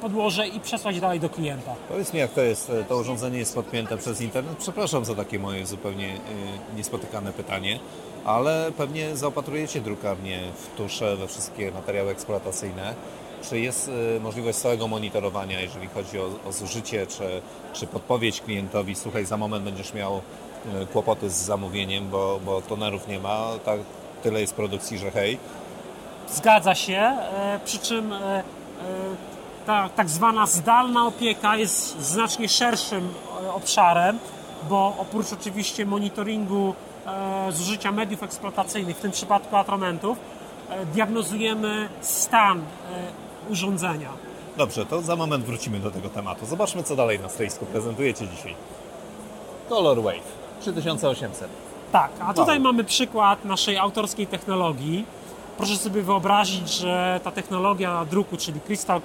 podłoże 0.00 0.48
i 0.48 0.60
przesłać 0.60 1.00
dalej 1.00 1.20
do 1.20 1.30
klienta. 1.30 1.74
Powiedz 1.88 2.12
mi, 2.12 2.18
jak 2.20 2.30
to 2.30 2.40
jest, 2.40 2.72
to 2.88 2.96
urządzenie 2.96 3.38
jest 3.38 3.54
podpięte 3.54 3.96
przez 3.96 4.20
internet? 4.20 4.56
Przepraszam 4.56 5.04
za 5.04 5.14
takie 5.14 5.38
moje 5.38 5.66
zupełnie 5.66 6.08
niespotykane 6.76 7.32
pytanie 7.32 7.78
ale 8.24 8.72
pewnie 8.76 9.16
zaopatrujecie 9.16 9.80
drukarnię 9.80 10.40
w 10.56 10.76
tusze, 10.76 11.16
we 11.16 11.28
wszystkie 11.28 11.70
materiały 11.70 12.10
eksploatacyjne. 12.10 12.94
Czy 13.42 13.60
jest 13.60 13.90
możliwość 14.20 14.58
stałego 14.58 14.88
monitorowania, 14.88 15.60
jeżeli 15.60 15.88
chodzi 15.88 16.18
o, 16.18 16.48
o 16.48 16.52
zużycie, 16.52 17.06
czy, 17.06 17.42
czy 17.72 17.86
podpowiedź 17.86 18.40
klientowi, 18.40 18.94
słuchaj, 18.94 19.24
za 19.24 19.36
moment 19.36 19.64
będziesz 19.64 19.94
miał 19.94 20.20
kłopoty 20.92 21.30
z 21.30 21.34
zamówieniem, 21.34 22.08
bo, 22.08 22.40
bo 22.44 22.62
tonerów 22.62 23.08
nie 23.08 23.20
ma, 23.20 23.48
tak, 23.64 23.80
tyle 24.22 24.40
jest 24.40 24.54
produkcji, 24.54 24.98
że 24.98 25.10
hej. 25.10 25.38
Zgadza 26.28 26.74
się, 26.74 26.98
e, 26.98 27.60
przy 27.64 27.78
czym 27.78 28.12
e, 28.12 28.16
e, 28.18 28.42
ta 29.66 29.88
tak 29.88 30.08
zwana 30.08 30.46
zdalna 30.46 31.06
opieka 31.06 31.56
jest 31.56 32.00
znacznie 32.00 32.48
szerszym 32.48 33.14
obszarem, 33.54 34.18
bo 34.68 34.96
oprócz 34.98 35.32
oczywiście 35.32 35.86
monitoringu 35.86 36.74
E, 37.06 37.52
zużycia 37.52 37.92
mediów 37.92 38.22
eksploatacyjnych, 38.22 38.96
w 38.96 39.00
tym 39.00 39.10
przypadku 39.10 39.56
atramentów, 39.56 40.18
e, 40.70 40.86
diagnozujemy 40.86 41.88
stan 42.00 42.58
e, 42.58 42.62
urządzenia. 43.50 44.08
Dobrze, 44.56 44.86
to 44.86 45.02
za 45.02 45.16
moment 45.16 45.44
wrócimy 45.44 45.80
do 45.80 45.90
tego 45.90 46.08
tematu. 46.08 46.46
Zobaczmy, 46.46 46.82
co 46.82 46.96
dalej 46.96 47.20
na 47.20 47.28
stoisku 47.28 47.66
prezentujecie 47.66 48.28
dzisiaj. 48.28 48.54
Color 49.68 50.02
Wave 50.02 50.43
3800. 50.72 51.48
Tak, 51.92 52.10
a 52.20 52.34
tutaj 52.34 52.56
wow. 52.56 52.64
mamy 52.64 52.84
przykład 52.84 53.44
naszej 53.44 53.78
autorskiej 53.78 54.26
technologii. 54.26 55.04
Proszę 55.56 55.76
sobie 55.76 56.02
wyobrazić, 56.02 56.68
że 56.68 57.20
ta 57.24 57.30
technologia 57.30 58.04
druku, 58.04 58.36
czyli 58.36 58.60
Crystal 58.60 59.00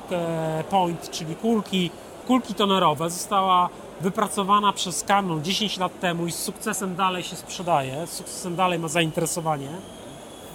Point, 0.70 1.12
czyli 1.12 1.36
kulki, 1.36 1.92
kulki 2.28 2.54
tonerowe, 2.54 3.10
została 3.10 3.70
wypracowana 4.02 4.74
przez 4.74 5.04
Canon 5.04 5.44
10 5.44 5.78
lat 5.78 6.00
temu 6.00 6.28
i 6.28 6.32
z 6.32 6.40
sukcesem 6.40 6.96
dalej 6.96 7.24
się 7.24 7.36
sprzedaje, 7.36 8.08
z 8.08 8.12
sukcesem 8.12 8.56
dalej 8.56 8.80
ma 8.80 8.88
zainteresowanie. 8.88 9.70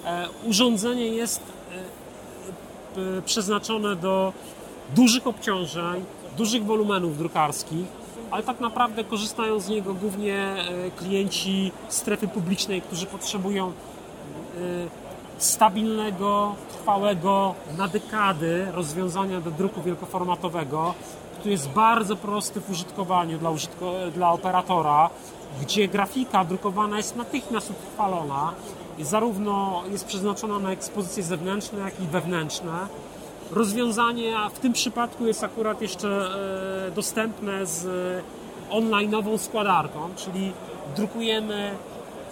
E, 0.05 0.27
urządzenie 0.45 1.07
jest 1.07 1.41
e, 2.97 3.23
przeznaczone 3.23 3.97
do 3.97 4.33
dużych 4.97 5.27
obciążeń, 5.27 6.05
dużych 6.37 6.65
wolumenów 6.65 7.19
drukarskich, 7.19 7.87
ale 8.35 8.43
tak 8.43 8.61
naprawdę 8.61 9.05
korzystają 9.05 9.61
z 9.61 9.69
niego 9.69 9.95
głównie 9.95 10.37
e, 10.37 10.91
klienci 10.91 11.73
strefy 11.89 12.29
publicznej, 12.29 12.83
którzy 12.83 13.07
potrzebują 13.07 13.73
stabilnego, 15.39 16.55
trwałego 16.73 17.55
na 17.79 17.89
dekady 17.89 18.67
rozwiązania 18.73 19.41
do 19.41 19.51
druku 19.51 19.83
wielkoformatowego, 19.83 20.95
który 21.39 21.51
jest 21.51 21.69
bardzo 21.69 22.17
prosty 22.17 22.61
w 22.61 22.71
użytkowaniu 22.71 23.39
dla, 23.39 23.51
użytko, 23.51 23.93
dla 24.15 24.33
operatora, 24.33 25.11
gdzie 25.63 25.89
grafika 25.89 26.45
drukowana 26.45 26.97
jest 26.97 27.17
natychmiast 27.17 27.71
utrwalona 27.71 28.53
zarówno 29.01 29.83
jest 29.91 30.05
przeznaczona 30.05 30.59
na 30.59 30.71
ekspozycje 30.71 31.23
zewnętrzne, 31.23 31.81
jak 31.81 32.01
i 32.01 32.07
wewnętrzne. 32.07 32.87
Rozwiązanie 33.51 34.35
w 34.55 34.59
tym 34.59 34.73
przypadku 34.73 35.27
jest 35.27 35.45
akurat 35.45 35.83
jeszcze 35.83 36.09
e, 36.09 36.91
dostępne 36.91 37.67
z 37.67 37.87
online'ową 38.71 39.39
składarką, 39.39 40.09
czyli 40.17 40.53
drukujemy 40.97 41.71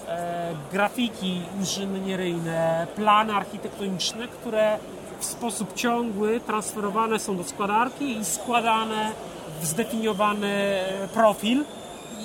e, 0.09 0.55
grafiki 0.73 1.41
inżynieryjne, 1.59 2.87
plany 2.97 3.35
architektoniczne, 3.35 4.29
które 4.29 4.79
w 5.21 5.25
sposób 5.25 5.75
ciągły 5.75 6.41
transferowane 6.41 7.19
są 7.19 7.37
do 7.37 7.45
składarki 7.45 8.19
i 8.19 8.25
składane 8.25 9.13
w 9.61 9.67
zdefiniowany 9.67 10.83
profil. 11.15 11.65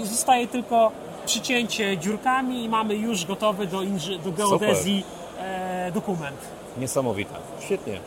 I 0.02 0.06
zostaje 0.06 0.47
tylko 0.47 0.91
przycięcie 1.26 1.97
dziurkami 1.97 2.63
i 2.63 2.69
mamy 2.69 2.95
już 2.95 3.26
gotowy 3.26 3.67
do, 3.67 3.82
do 4.26 4.32
geodezji 4.32 5.04
e, 5.39 5.91
dokument. 5.91 6.38
Niesamowite. 6.78 7.36
Świetnie. 7.60 8.00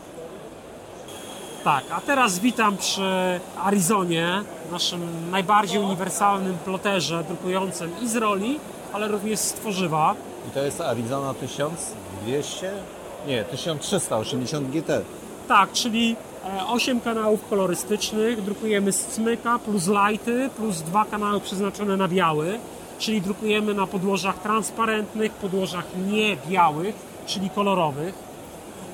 Tak, 1.63 1.83
a 1.91 2.01
teraz 2.01 2.39
witam 2.39 2.77
przy 2.77 3.39
Arizonie, 3.63 4.43
naszym 4.71 5.31
najbardziej 5.31 5.79
uniwersalnym 5.79 6.57
ploterze 6.65 7.23
drukującym 7.23 7.91
i 8.01 8.07
z 8.07 8.15
roli, 8.15 8.59
ale 8.93 9.07
również 9.07 9.39
z 9.39 9.53
tworzywa. 9.53 10.15
I 10.47 10.51
to 10.51 10.59
jest 10.59 10.81
Arizona 10.81 11.33
1200? 11.33 12.71
Nie, 13.27 13.43
1380 13.43 14.69
GT. 14.69 15.01
Tak, 15.47 15.71
czyli 15.71 16.15
8 16.67 16.97
e, 16.97 17.01
kanałów 17.01 17.49
kolorystycznych, 17.49 18.43
drukujemy 18.43 18.91
z 18.91 19.05
cmyka 19.05 19.59
plus 19.59 19.87
lighty, 19.87 20.49
plus 20.57 20.81
dwa 20.81 21.05
kanały 21.05 21.39
przeznaczone 21.41 21.97
na 21.97 22.07
biały, 22.07 22.59
czyli 22.99 23.21
drukujemy 23.21 23.73
na 23.73 23.87
podłożach 23.87 24.39
transparentnych, 24.39 25.31
podłożach 25.31 25.85
niebiałych, 26.07 26.95
czyli 27.25 27.49
kolorowych, 27.49 28.13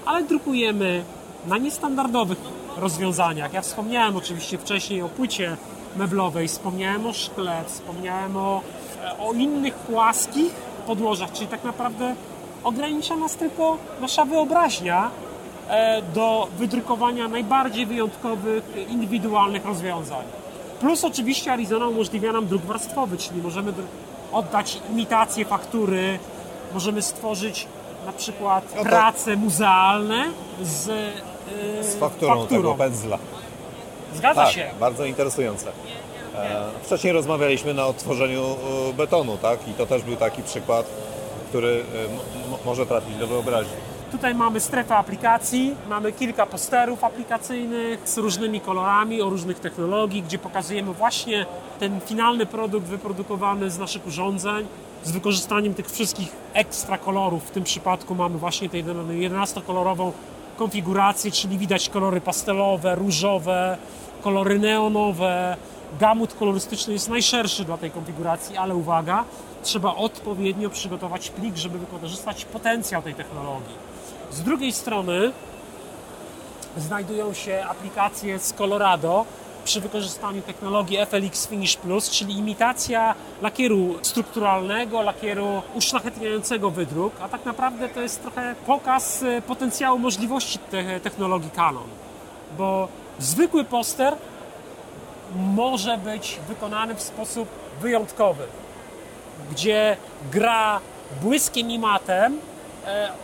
ale 0.06 0.24
drukujemy 0.24 1.04
na 1.48 1.58
niestandardowych 1.58 2.57
rozwiązaniach. 2.78 3.54
Ja 3.54 3.62
wspomniałem 3.62 4.16
oczywiście 4.16 4.58
wcześniej 4.58 5.02
o 5.02 5.10
płycie 5.10 5.58
meblowej, 5.96 6.48
wspomniałem 6.48 7.06
o 7.06 7.14
szkle, 7.14 7.64
wspomniałem 7.68 8.38
o, 8.38 8.62
e, 9.04 9.18
o 9.18 9.34
innych 9.34 9.74
płaskich 9.74 10.54
podłożach, 10.88 11.32
czyli 11.32 11.48
tak 11.48 11.64
naprawdę 11.64 12.16
ogranicza 12.64 13.16
nas 13.16 13.36
tylko 13.36 13.78
nasza 14.02 14.26
wyobraźnia 14.26 15.12
e, 15.70 16.02
do 16.02 16.48
wydrukowania 16.58 17.28
najbardziej 17.28 17.86
wyjątkowych, 17.86 18.64
indywidualnych 18.90 19.66
rozwiązań. 19.66 20.24
Plus 20.80 21.04
oczywiście 21.04 21.54
Arizona 21.54 21.88
umożliwia 21.88 22.32
nam 22.32 22.48
druk 22.48 22.62
warstwowy, 22.62 23.18
czyli 23.18 23.42
możemy 23.42 23.74
oddać 24.32 24.82
imitację 24.92 25.46
faktury, 25.46 26.20
możemy 26.74 27.02
stworzyć 27.02 27.68
na 28.06 28.12
przykład 28.12 28.64
no 28.76 28.84
prace 28.84 29.36
muzealne 29.36 30.26
z, 30.62 30.90
z 31.82 31.96
fakturą, 31.96 32.40
fakturą, 32.40 32.62
tego 32.62 32.76
pędzla. 32.76 33.18
Zgadza 34.14 34.44
tak, 34.44 34.54
się. 34.54 34.70
Bardzo 34.80 35.06
interesujące. 35.06 35.72
E, 36.36 36.62
wcześniej 36.84 37.14
rozmawialiśmy 37.14 37.74
na 37.74 37.86
odtworzeniu 37.86 38.56
betonu, 38.98 39.38
tak? 39.38 39.68
I 39.68 39.74
to 39.74 39.86
też 39.86 40.04
był 40.04 40.16
taki 40.16 40.44
przykład 40.44 40.86
który 41.50 41.84
e, 42.64 42.66
może 42.66 42.86
trafić 42.86 43.16
do 43.16 43.28
wyobraźni. 43.28 43.74
Tutaj 44.12 44.36
mamy 44.36 44.60
strefę 44.60 44.96
aplikacji, 44.96 45.76
mamy 45.90 46.12
kilka 46.12 46.46
posterów 46.46 47.04
aplikacyjnych 47.04 48.10
z 48.10 48.18
różnymi 48.18 48.62
kolorami, 48.62 49.22
o 49.22 49.30
różnych 49.30 49.60
technologii, 49.60 50.22
gdzie 50.22 50.40
pokazujemy 50.40 50.94
właśnie 50.94 51.46
ten 51.80 52.00
finalny 52.02 52.46
produkt 52.46 52.88
wyprodukowany 52.88 53.72
z 53.72 53.80
naszych 53.80 54.08
urządzeń, 54.08 54.68
z 55.04 55.12
wykorzystaniem 55.12 55.74
tych 55.74 55.92
wszystkich 55.92 56.32
ekstra 56.54 56.98
kolorów. 56.98 57.44
W 57.44 57.52
tym 57.52 57.64
przypadku 57.64 58.16
mamy 58.16 58.38
właśnie 58.38 58.70
tę 58.70 58.78
11-kolorową 58.78 60.12
konfigurację, 60.58 61.32
czyli 61.32 61.58
widać 61.58 61.90
kolory 61.90 62.22
pastelowe, 62.22 62.96
różowe, 62.96 63.78
kolory 64.22 64.60
neonowe, 64.60 65.58
gamut 66.00 66.34
kolorystyczny 66.34 66.94
jest 66.94 67.10
najszerszy 67.10 67.66
dla 67.66 67.78
tej 67.78 67.92
konfiguracji, 67.92 68.58
ale 68.58 68.76
uwaga, 68.76 69.24
trzeba 69.64 69.96
odpowiednio 69.96 70.70
przygotować 70.70 71.30
plik, 71.30 71.56
żeby 71.56 71.80
wykorzystać 71.80 72.46
potencjał 72.46 73.02
tej 73.02 73.16
technologii. 73.16 73.76
Z 74.32 74.42
drugiej 74.42 74.72
strony 74.72 75.32
znajdują 76.78 77.34
się 77.34 77.66
aplikacje 77.70 78.40
z 78.40 78.54
Colorado 78.54 79.26
przy 79.68 79.82
wykorzystaniu 79.82 80.42
technologii 80.42 80.98
FLX 81.06 81.48
Finish 81.48 81.78
Plus, 81.78 82.10
czyli 82.10 82.38
imitacja 82.38 83.16
lakieru 83.42 83.96
strukturalnego, 84.02 85.02
lakieru 85.02 85.62
uszlachetniającego 85.76 86.72
wydruk, 86.72 87.14
a 87.22 87.30
tak 87.30 87.46
naprawdę 87.46 87.90
to 87.90 88.02
jest 88.02 88.22
trochę 88.22 88.56
pokaz 88.66 89.24
e, 89.24 89.42
potencjału 89.42 90.00
możliwości 90.00 90.60
te 90.60 91.00
technologii 91.00 91.50
Canon, 91.52 91.88
bo 92.58 92.88
zwykły 93.20 93.64
poster 93.64 94.16
może 95.36 95.98
być 95.98 96.40
wykonany 96.48 96.96
w 96.96 97.02
sposób 97.02 97.50
wyjątkowy, 97.82 98.44
gdzie 99.52 99.98
gra 100.32 100.80
błyskiem 101.22 101.72
i 101.72 101.80
matem 101.80 102.40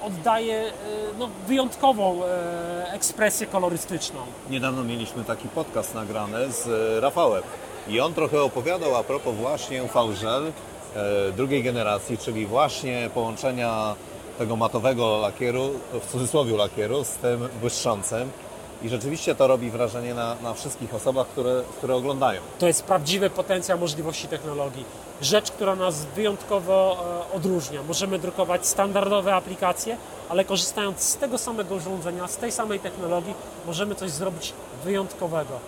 oddaje 0.02 0.56
e, 0.56 0.72
no, 1.20 1.30
wyjątkową 1.48 2.26
e, 2.26 2.92
ekspresję 2.92 3.48
kolorystyczną. 3.48 4.20
Niedawno 4.50 4.84
mieliśmy 4.84 5.24
taki 5.24 5.48
podcast 5.48 5.96
nagrany 5.96 6.52
z 6.52 6.68
Rafałem 7.04 7.44
i 7.88 8.00
on 8.00 8.14
trochę 8.14 8.42
opowiadał 8.42 8.96
a 8.96 9.04
propos 9.04 9.36
właśnie 9.36 9.82
VGL 9.84 10.52
drugiej 11.36 11.64
generacji, 11.64 12.18
czyli 12.18 12.46
właśnie 12.46 13.10
połączenia 13.14 13.96
tego 14.38 14.56
matowego 14.56 15.18
lakieru, 15.18 15.70
w 15.94 16.12
cudzysłowie 16.12 16.58
lakieru, 16.58 17.04
z 17.04 17.10
tym 17.10 17.50
błyszczącym 17.62 18.30
i 18.84 18.90
rzeczywiście 18.90 19.36
to 19.36 19.48
robi 19.48 19.70
wrażenie 19.70 20.14
na, 20.14 20.36
na 20.36 20.54
wszystkich 20.54 20.94
osobach, 20.94 21.28
które, 21.28 21.64
które 21.78 21.96
oglądają. 21.96 22.42
To 22.60 22.68
jest 22.68 22.84
prawdziwy 22.84 23.30
potencjał 23.30 23.80
możliwości 23.80 24.28
technologii. 24.28 24.86
Rzecz, 25.22 25.52
która 25.52 25.76
nas 25.76 26.06
wyjątkowo 26.06 27.06
e, 27.32 27.36
odróżnia. 27.36 27.84
Możemy 27.84 28.20
drukować 28.20 28.68
standardowe 28.68 29.36
aplikacje, 29.36 29.98
ale 30.30 30.46
korzystając 30.46 31.02
z 31.02 31.18
tego 31.18 31.38
samego 31.38 31.76
urządzenia, 31.76 32.28
z 32.28 32.38
tej 32.38 32.52
samej 32.52 32.80
technologii, 32.80 33.34
możemy 33.66 33.96
coś 33.96 34.12
zrobić 34.12 34.54
wyjątkowego. 34.84 35.60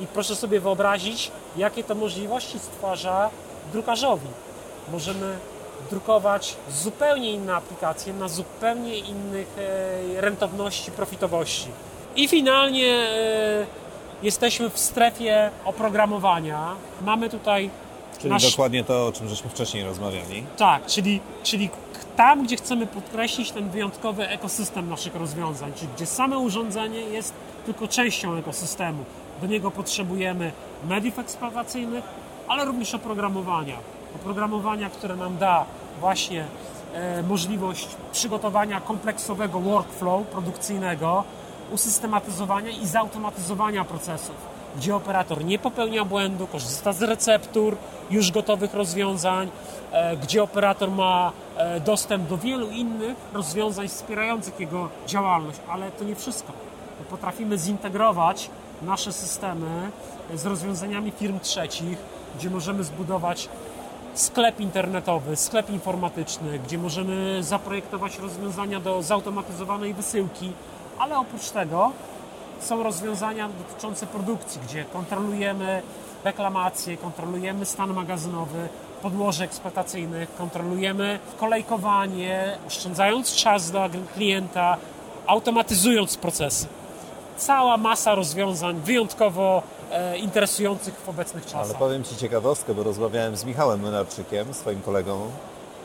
I 0.00 0.06
proszę 0.06 0.36
sobie 0.36 0.60
wyobrazić, 0.60 1.30
jakie 1.56 1.84
to 1.84 1.94
możliwości 1.94 2.58
stwarza 2.58 3.30
drukarzowi. 3.72 4.28
Możemy 4.92 5.38
drukować 5.90 6.56
zupełnie 6.70 7.32
inne 7.32 7.54
aplikacje 7.54 8.12
na 8.12 8.28
zupełnie 8.28 8.98
innych 8.98 9.46
e, 9.58 10.20
rentowności, 10.20 10.90
profitowości. 10.90 11.68
I 12.16 12.28
finalnie 12.28 12.88
e, 12.88 13.66
jesteśmy 14.22 14.70
w 14.70 14.78
strefie 14.78 15.50
oprogramowania. 15.64 16.74
Mamy 17.02 17.30
tutaj. 17.30 17.70
Czyli 18.18 18.30
nasz... 18.30 18.50
dokładnie 18.50 18.84
to, 18.84 19.06
o 19.06 19.12
czym 19.12 19.28
żeśmy 19.28 19.50
wcześniej 19.50 19.84
rozmawiali. 19.84 20.44
Tak, 20.56 20.86
czyli, 20.86 21.20
czyli 21.42 21.70
tam, 22.16 22.44
gdzie 22.44 22.56
chcemy 22.56 22.86
podkreślić 22.86 23.50
ten 23.50 23.70
wyjątkowy 23.70 24.28
ekosystem 24.28 24.88
naszych 24.88 25.14
rozwiązań, 25.14 25.72
czyli 25.76 25.88
gdzie 25.96 26.06
same 26.06 26.38
urządzenie 26.38 27.00
jest 27.00 27.34
tylko 27.66 27.88
częścią 27.88 28.36
ekosystemu. 28.36 29.04
Do 29.40 29.46
niego 29.46 29.70
potrzebujemy 29.70 30.52
mediów 30.88 31.18
eksploatacyjnych, 31.18 32.04
ale 32.48 32.64
również 32.64 32.94
oprogramowania. 32.94 33.76
Oprogramowania, 34.16 34.90
które 34.90 35.16
nam 35.16 35.38
da 35.38 35.64
właśnie 36.00 36.44
e, 36.94 37.22
możliwość 37.22 37.88
przygotowania 38.12 38.80
kompleksowego 38.80 39.60
workflow 39.60 40.26
produkcyjnego, 40.26 41.24
usystematyzowania 41.72 42.70
i 42.70 42.86
zautomatyzowania 42.86 43.84
procesów, 43.84 44.34
gdzie 44.76 44.96
operator 44.96 45.44
nie 45.44 45.58
popełnia 45.58 46.04
błędu, 46.04 46.46
korzysta 46.46 46.92
z 46.92 47.02
receptur 47.02 47.76
już 48.10 48.32
gotowych 48.32 48.74
rozwiązań, 48.74 49.50
e, 49.92 50.16
gdzie 50.16 50.42
operator 50.42 50.90
ma 50.90 51.32
e, 51.56 51.80
dostęp 51.80 52.28
do 52.28 52.38
wielu 52.38 52.70
innych 52.70 53.16
rozwiązań 53.32 53.88
wspierających 53.88 54.60
jego 54.60 54.88
działalność, 55.06 55.58
ale 55.68 55.90
to 55.90 56.04
nie 56.04 56.14
wszystko. 56.14 56.52
Potrafimy 57.10 57.58
zintegrować 57.58 58.50
nasze 58.82 59.12
systemy 59.12 59.90
z 60.34 60.46
rozwiązaniami 60.46 61.10
firm 61.10 61.40
trzecich, 61.40 61.98
gdzie 62.38 62.50
możemy 62.50 62.84
zbudować 62.84 63.48
sklep 64.14 64.60
internetowy, 64.60 65.36
sklep 65.36 65.70
informatyczny, 65.70 66.58
gdzie 66.58 66.78
możemy 66.78 67.42
zaprojektować 67.42 68.18
rozwiązania 68.18 68.80
do 68.80 69.02
zautomatyzowanej 69.02 69.94
wysyłki, 69.94 70.52
ale 70.98 71.18
oprócz 71.18 71.50
tego 71.50 71.92
są 72.60 72.82
rozwiązania 72.82 73.48
dotyczące 73.48 74.06
produkcji, 74.06 74.60
gdzie 74.68 74.84
kontrolujemy 74.84 75.82
reklamacje, 76.24 76.96
kontrolujemy 76.96 77.66
stan 77.66 77.92
magazynowy, 77.92 78.68
podłoże 79.02 79.44
eksploatacyjnych, 79.44 80.34
kontrolujemy 80.34 81.18
kolejkowanie, 81.40 82.58
oszczędzając 82.66 83.34
czas 83.34 83.70
dla 83.70 83.88
klienta, 84.14 84.76
automatyzując 85.26 86.16
procesy. 86.16 86.66
Cała 87.36 87.76
masa 87.76 88.14
rozwiązań 88.14 88.80
wyjątkowo 88.80 89.62
e, 89.90 90.18
interesujących 90.18 90.94
w 90.94 91.08
obecnych 91.08 91.46
czasach. 91.46 91.64
Ale 91.64 91.74
powiem 91.74 92.04
Ci 92.04 92.16
ciekawostkę, 92.16 92.74
bo 92.74 92.82
rozmawiałem 92.82 93.36
z 93.36 93.44
Michałem 93.44 93.80
Mynarczykiem, 93.80 94.54
swoim 94.54 94.82
kolegą 94.82 95.30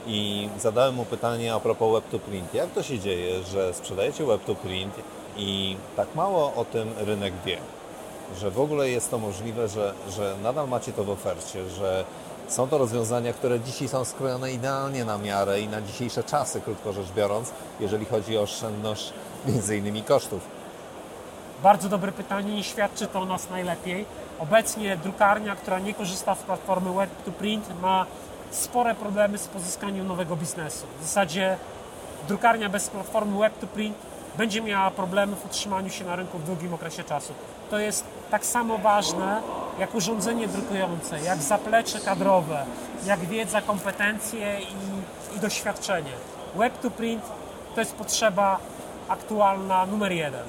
i 0.08 0.50
zadałem 0.60 0.96
mu 0.96 1.06
pytanie 1.06 1.54
a 1.54 1.60
propos 1.60 1.94
web 1.94 2.12
to 2.12 2.20
print. 2.20 2.54
Jak 2.54 2.70
to 2.72 2.84
się 2.84 3.00
dzieje, 3.00 3.44
że 3.44 3.74
sprzedajecie 3.74 4.26
web 4.26 4.46
to 4.46 4.56
print 4.56 4.96
i 5.38 5.78
tak 5.96 6.16
mało 6.16 6.54
o 6.56 6.66
tym 6.66 6.90
rynek 6.98 7.34
wie? 7.46 7.58
Że 8.40 8.52
w 8.52 8.60
ogóle 8.60 8.90
jest 8.90 9.12
to 9.12 9.18
możliwe, 9.18 9.68
że, 9.68 9.94
że 10.10 10.36
nadal 10.44 10.68
macie 10.68 10.94
to 10.94 11.04
w 11.04 11.10
ofercie, 11.10 11.70
że 11.70 12.06
są 12.48 12.68
to 12.68 12.78
rozwiązania, 12.78 13.34
które 13.34 13.60
dzisiaj 13.60 13.88
są 13.88 14.06
skrojone 14.06 14.52
idealnie 14.52 15.06
na 15.06 15.18
miarę 15.18 15.62
i 15.62 15.68
na 15.68 15.82
dzisiejsze 15.82 16.24
czasy, 16.24 16.62
krótko 16.62 16.94
rzecz 16.94 17.12
biorąc, 17.16 17.52
jeżeli 17.80 18.06
chodzi 18.06 18.38
o 18.38 18.42
oszczędność 18.42 19.14
między 19.46 19.78
innymi 19.78 20.04
kosztów. 20.04 20.42
Bardzo 21.64 21.90
dobre 21.90 22.12
pytanie 22.12 22.60
i 22.60 22.64
świadczy 22.64 23.08
to 23.08 23.20
o 23.20 23.26
nas 23.26 23.50
najlepiej. 23.50 24.06
Obecnie 24.40 24.98
drukarnia, 24.98 25.56
która 25.56 25.80
nie 25.80 25.94
korzysta 25.94 26.36
z 26.36 26.44
platformy 26.44 26.94
Web 26.94 27.10
to 27.26 27.32
Print 27.32 27.82
ma 27.82 28.06
spore 28.52 28.96
problemy 28.96 29.38
z 29.38 29.48
pozyskaniem 29.48 30.08
nowego 30.08 30.36
biznesu. 30.36 30.86
W 31.00 31.04
zasadzie 31.04 31.58
drukarnia 32.28 32.70
bez 32.70 32.90
platformy 32.90 33.40
Web 33.40 33.60
to 33.60 33.68
Print 33.68 33.98
będzie 34.38 34.62
miała 34.62 34.92
problemy 34.92 35.36
w 35.36 35.46
utrzymaniu 35.46 35.90
się 35.90 36.06
na 36.06 36.16
rynku 36.16 36.38
w 36.38 36.44
długim 36.44 36.74
okresie 36.74 37.04
czasu. 37.04 37.34
To 37.70 37.80
jest 37.80 38.04
tak 38.32 38.46
samo 38.46 38.78
ważne 38.78 39.42
jak 39.80 39.96
urządzenie 39.96 40.48
drukujące, 40.48 41.20
jak 41.20 41.42
zaplecze 41.42 42.00
kadrowe, 42.00 42.66
jak 43.06 43.20
wiedza, 43.20 43.62
kompetencje 43.62 44.60
i, 44.62 45.38
i 45.38 45.40
doświadczenie. 45.40 46.12
Web 46.56 46.80
to 46.82 46.92
Print 46.92 47.24
to 47.76 47.82
jest 47.82 47.96
potrzeba 47.96 48.60
aktualna 49.10 49.86
numer 49.86 50.12
jeden. 50.12 50.44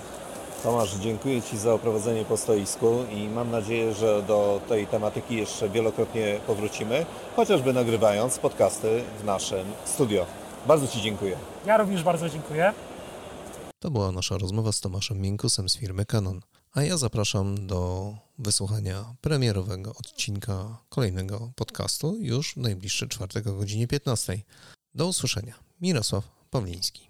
Tomasz, 0.63 0.95
dziękuję 0.95 1.43
Ci 1.43 1.59
za 1.59 1.75
oprowadzenie 1.75 2.25
po 2.25 2.37
stoisku 2.37 3.05
i 3.11 3.29
mam 3.29 3.51
nadzieję, 3.51 3.95
że 3.95 4.23
do 4.23 4.61
tej 4.69 4.87
tematyki 4.87 5.37
jeszcze 5.37 5.69
wielokrotnie 5.69 6.41
powrócimy, 6.47 7.07
chociażby 7.37 7.73
nagrywając 7.73 8.39
podcasty 8.39 9.05
w 9.21 9.25
naszym 9.25 9.67
studio. 9.85 10.27
Bardzo 10.67 10.87
Ci 10.89 11.03
dziękuję. 11.03 11.37
Ja 11.67 11.77
również 11.77 12.03
bardzo 12.03 12.29
dziękuję. 12.29 12.73
To 13.79 13.91
była 13.91 14.13
nasza 14.13 14.39
rozmowa 14.39 14.73
z 14.73 14.81
Tomaszem 14.81 15.21
Miękusem 15.21 15.69
z 15.69 15.77
firmy 15.77 16.05
Canon, 16.05 16.41
a 16.73 16.83
ja 16.83 16.97
zapraszam 16.97 17.67
do 17.67 18.13
wysłuchania 18.39 19.05
premierowego 19.21 19.91
odcinka 19.91 20.79
kolejnego 20.89 21.51
podcastu 21.57 22.17
już 22.21 22.55
w 22.55 22.57
najbliższy 22.57 23.09
czwartek 23.09 23.47
o 23.47 23.53
godzinie 23.53 23.89
15. 23.89 24.43
Do 24.95 25.07
usłyszenia. 25.07 25.55
Mirosław 25.81 26.25
Pawliński. 26.51 27.09